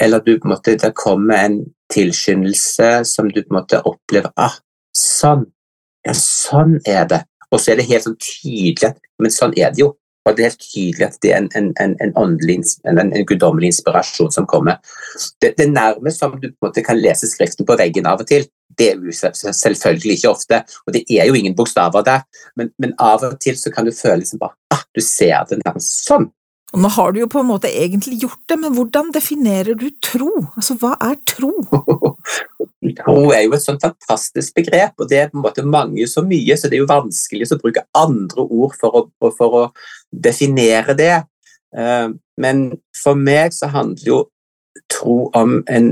[0.01, 1.59] Eller du, på en måte, det kommer en
[1.93, 4.57] tilskyndelse som du på en måte opplever ah,
[4.95, 5.45] Sånn
[6.05, 7.23] ja, sånn er det.
[7.51, 9.93] Og så er det helt sånn tydelig at Men sånn er det jo.
[10.25, 12.59] Og det er helt tydelig at det er en, en, en, åndelig,
[12.89, 14.81] en, guddommelig inspirasjon som kommer.
[15.43, 16.49] Det, det er nærmest som du
[16.81, 18.47] kan lese skriften på veggen av og til.
[18.79, 22.25] Det er selvfølgelig ikke ofte, og det er jo ingen bokstaver der,
[22.57, 25.61] men, men av og til så kan du føle liksom bare ah, du ser det
[25.63, 26.27] nærmest sånn.
[26.75, 29.87] Og nå har du jo på en måte egentlig gjort det, men hvordan definerer du
[30.03, 30.31] tro?
[30.57, 31.53] Altså, hva er tro?
[32.99, 36.21] Tro er jo et sånt fantastisk begrep, og det er på en måte mange så
[36.27, 39.63] mye, så det er jo vanskelig å bruke andre ord for å, for å
[40.13, 41.15] definere det.
[41.73, 42.11] Eh,
[42.45, 42.65] men
[42.99, 44.19] for meg så handler jo
[44.93, 45.89] tro om en,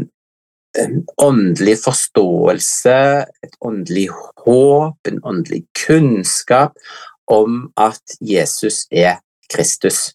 [0.82, 2.98] en åndelig forståelse,
[3.46, 4.10] et åndelig
[4.44, 6.76] håp, en åndelig kunnskap
[7.30, 10.10] om at Jesus er Kristus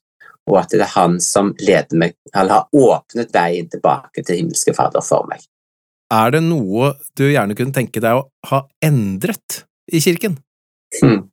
[0.48, 4.74] og at det er han som leder meg, eller har åpnet veien tilbake til himmelske
[4.78, 5.44] Fader for meg.
[6.14, 10.38] Er det noe du gjerne kunne tenke deg å ha endret i kirken?
[11.02, 11.26] Hmm.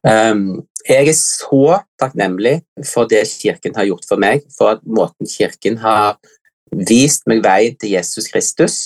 [0.00, 0.44] Um,
[0.88, 5.76] jeg er så takknemlig for det kirken har gjort for meg, for at måten kirken
[5.82, 6.16] har
[6.72, 8.78] vist meg veien til Jesus Kristus.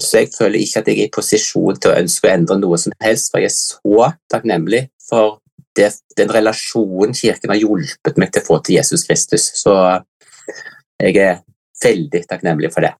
[0.00, 2.78] Så jeg føler ikke at jeg er i posisjon til å ønske å endre noe
[2.80, 5.38] som helst, for jeg er så takknemlig for
[5.76, 9.50] det, den relasjonen Kirken har hjulpet meg til å få til Jesus Kristus.
[9.60, 9.74] Så
[11.00, 11.40] jeg er
[11.84, 12.94] veldig takknemlig for det.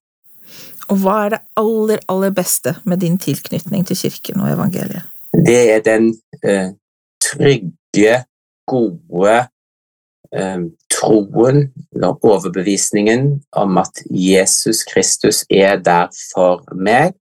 [0.91, 5.07] Og hva er det aller, aller beste med din tilknytning til kirken og evangeliet?
[5.31, 6.11] Det er den
[6.43, 6.73] eh,
[7.23, 8.17] trygge,
[8.71, 9.37] gode
[10.35, 11.63] eh, troen
[11.95, 17.15] eller overbevisningen om at Jesus Kristus er der for meg.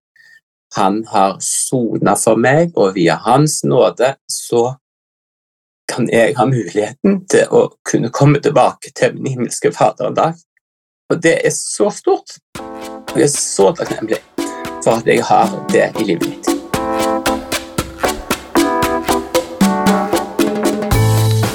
[0.77, 4.75] Han har sona for meg, og via Hans nåde så
[5.89, 10.37] kan jeg ha muligheten til å kunne komme tilbake til min himmelske Fader en dag.
[11.09, 12.37] Og det er så stort.
[12.59, 14.21] Og jeg er så takknemlig
[14.83, 16.55] for at jeg har det i livet mitt.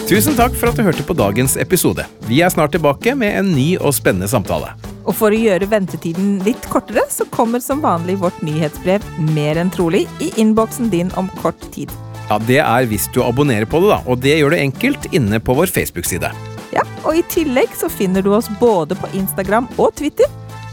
[0.04, 2.04] Tusen takk for at du hørte på dagens episode.
[2.28, 4.74] Vi er snart tilbake med en ny og spennende samtale.
[5.04, 9.72] Og for å gjøre ventetiden litt kortere, så kommer som vanlig vårt nyhetsbrev Mer enn
[9.72, 11.92] trolig i innboksen din om kort tid.
[12.30, 15.40] Ja, Det er hvis du abonnerer på det, da, og det gjør du enkelt inne
[15.40, 16.30] på vår Facebook-side.
[16.74, 20.30] Ja, og i tillegg så finner du oss både på Instagram og Twitter,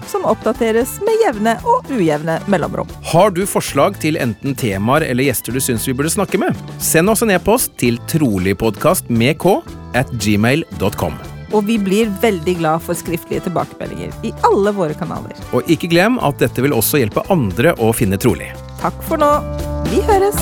[0.07, 2.89] som oppdateres med jevne og ujevne mellomrom.
[3.11, 6.57] Har du forslag til enten temaer eller gjester du syns vi burde snakke med?
[6.83, 9.59] Send oss en e-post til troligpodkast med k
[9.95, 11.19] at gmail.com.
[11.51, 15.35] Og vi blir veldig glad for skriftlige tilbakemeldinger i alle våre kanaler.
[15.51, 18.53] Og ikke glem at dette vil også hjelpe andre å finne trolig.
[18.83, 19.31] Takk for nå.
[19.91, 20.39] Vi høres!